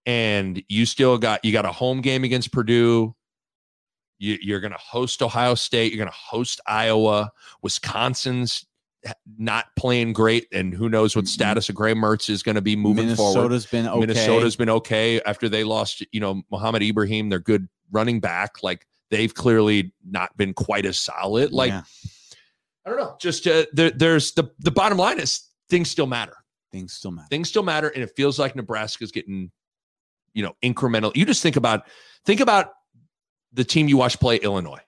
[0.05, 3.15] and you still got you got a home game against Purdue.
[4.19, 5.91] You, you're going to host Ohio State.
[5.91, 7.31] You're going to host Iowa.
[7.63, 8.67] Wisconsin's
[9.37, 11.29] not playing great, and who knows what Mhm.
[11.29, 13.49] status of Graham Mertz is going to be moving forward.
[13.49, 13.99] Minnesota's been okay.
[13.99, 18.61] Minnesota's been okay after they lost, you know, Mohamed Ibrahim, They're good running back.
[18.63, 21.51] Like they've clearly not been quite as solid.
[21.51, 21.81] Like Yeah,
[22.85, 23.15] I don't know.
[23.19, 26.35] Just uh, there, there's the the bottom line is things still matter.
[26.71, 27.27] things still matter.
[27.29, 29.51] Things still matter, and it feels like Nebraska's getting,
[30.33, 31.11] you know, incremental.
[31.15, 31.85] You just think about
[32.25, 32.71] think about
[33.51, 34.79] the team you watch play Illinois,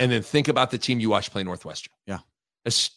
[0.00, 1.92] and then think about the team you watch play Northwestern.
[2.06, 2.20] Yeah.
[2.64, 2.90] it's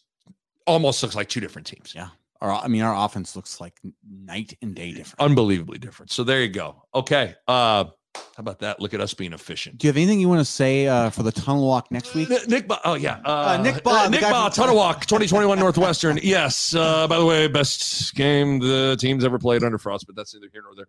[0.69, 1.93] almost looks like two different teams.
[1.95, 2.09] Yeah.
[2.41, 3.73] Our, I mean, our offense looks like
[4.09, 5.19] night and day different.
[5.19, 6.11] unbelievably different.
[6.11, 6.85] So there you go.
[6.95, 7.83] Okay, uh,
[8.15, 8.79] how about that?
[8.79, 9.77] Look at us being efficient.
[9.77, 12.29] Do you have anything you want to say uh, for the tunnel walk next week?
[12.29, 15.05] Nick, Nick Ba- oh yeah, uh, Nick Ba- the Nick guy Ba, from- Tunnel Walk,
[15.05, 16.17] 2021 Northwestern.
[16.23, 16.73] Yes.
[16.73, 20.47] Uh, by the way, best game the team's ever played under Frost, but that's neither
[20.53, 20.87] here nor there.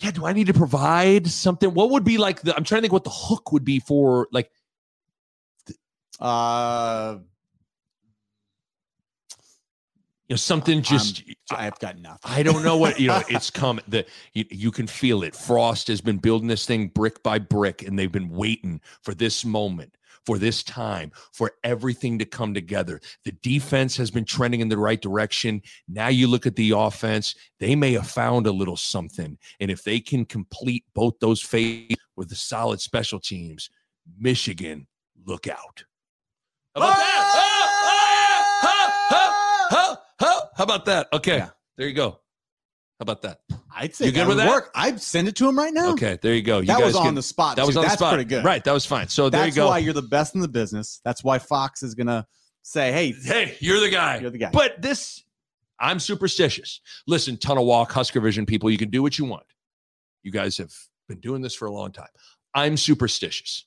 [0.00, 1.72] Yeah, do I need to provide something?
[1.72, 2.54] What would be like the?
[2.56, 4.50] I'm trying to think what the hook would be for like.
[6.18, 7.18] Uh,
[10.28, 11.22] You know, something just.
[11.50, 12.18] I've got nothing.
[12.24, 13.22] I don't know what you know.
[13.28, 13.80] It's come.
[13.86, 15.36] The you, you can feel it.
[15.36, 19.44] Frost has been building this thing brick by brick, and they've been waiting for this
[19.44, 23.00] moment, for this time, for everything to come together.
[23.24, 25.62] The defense has been trending in the right direction.
[25.86, 29.84] Now you look at the offense; they may have found a little something, and if
[29.84, 33.70] they can complete both those phases with the solid special teams,
[34.18, 34.88] Michigan,
[35.24, 35.84] look out.
[40.56, 41.08] How about that?
[41.12, 41.50] Okay, Yeah.
[41.76, 42.10] there you go.
[42.98, 43.40] How about that?
[43.74, 44.48] I'd say You good with that?
[44.48, 44.70] work.
[44.74, 45.90] I'd send it to him right now.
[45.92, 46.60] Okay, there you go.
[46.60, 47.56] You that guys was on can- the spot.
[47.56, 47.80] That was too.
[47.80, 48.14] on the That's spot.
[48.14, 48.42] pretty good.
[48.44, 49.08] Right, that was fine.
[49.08, 49.66] So there you go.
[49.68, 51.00] why you're the best in the business.
[51.04, 52.26] That's why Fox is gonna
[52.62, 54.18] say, "Hey, hey, you're the guy.
[54.18, 55.22] you're the guy." But this,
[55.78, 56.80] I'm superstitious.
[57.06, 59.44] Listen, Tunnel Walk, Husker Vision people, you can do what you want.
[60.22, 60.72] You guys have
[61.06, 62.08] been doing this for a long time.
[62.54, 63.66] I'm superstitious.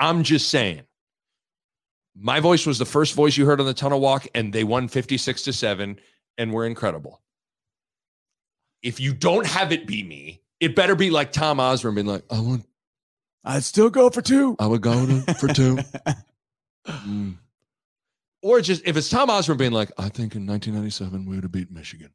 [0.00, 0.82] I'm just saying.
[2.16, 4.88] My voice was the first voice you heard on the Tunnel Walk, and they won
[4.88, 5.98] 56 to 7
[6.38, 7.20] and we're incredible.
[8.82, 12.24] If you don't have it be me, it better be like Tom Osborne being like,
[12.30, 12.64] I want
[13.44, 14.56] I'd still go for two.
[14.58, 15.78] I would go to, for two.
[16.86, 17.36] Mm.
[18.42, 21.52] Or just if it's Tom Osborne being like, I think in 1997 we would have
[21.52, 22.10] beat Michigan.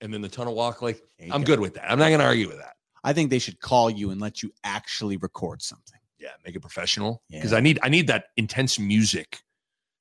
[0.00, 1.02] And then the tunnel walk, like,
[1.32, 1.46] I'm go.
[1.54, 1.90] good with that.
[1.90, 2.76] I'm not going to argue with that.
[3.02, 5.98] I think they should call you and let you actually record something.
[6.20, 7.58] Yeah, make it professional because Yeah.
[7.58, 9.40] I need I need that intense music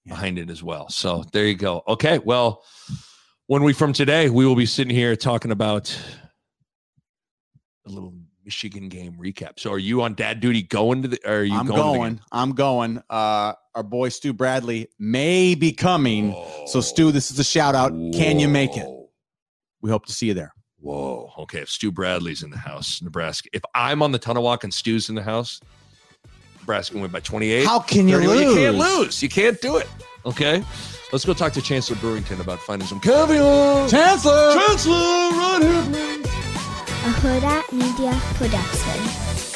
[0.06, 0.14] Yeah.
[0.14, 0.88] behind it as well.
[0.90, 1.82] So there you go.
[1.88, 2.64] Okay, well,
[3.48, 5.96] when we from today, we will be sitting here talking about
[7.86, 8.14] a little
[8.44, 9.60] Michigan game recap.
[9.60, 11.30] So are you on dad duty going to the?
[11.30, 11.78] Are you I'm going?
[11.78, 12.22] going.
[12.32, 13.04] I'm going.
[13.10, 16.34] Uh, our boy Stu Bradley may be coming.
[16.68, 17.92] So Stu, this is a shout out.
[18.14, 18.88] Can you make it?
[19.82, 20.54] We hope to see you there.
[20.80, 21.32] Whoa.
[21.40, 21.60] Okay.
[21.60, 23.50] If Stu Bradley's in the house, Nebraska.
[23.54, 25.60] If I'm on the tunnel walk and Stu's in the house,
[26.60, 27.66] Nebraska win by 28.
[27.66, 28.38] How can you 31.
[28.38, 28.46] lose?
[28.46, 29.24] You can't lose.
[29.24, 29.88] You can't do it.
[30.26, 30.64] Okay,
[31.12, 33.88] let's go talk to Chancellor Brewington about finding some caviar.
[33.88, 34.54] Chancellor.
[34.54, 36.26] Chancellor, right here, please.
[36.26, 39.55] a Hurrdat Media Production.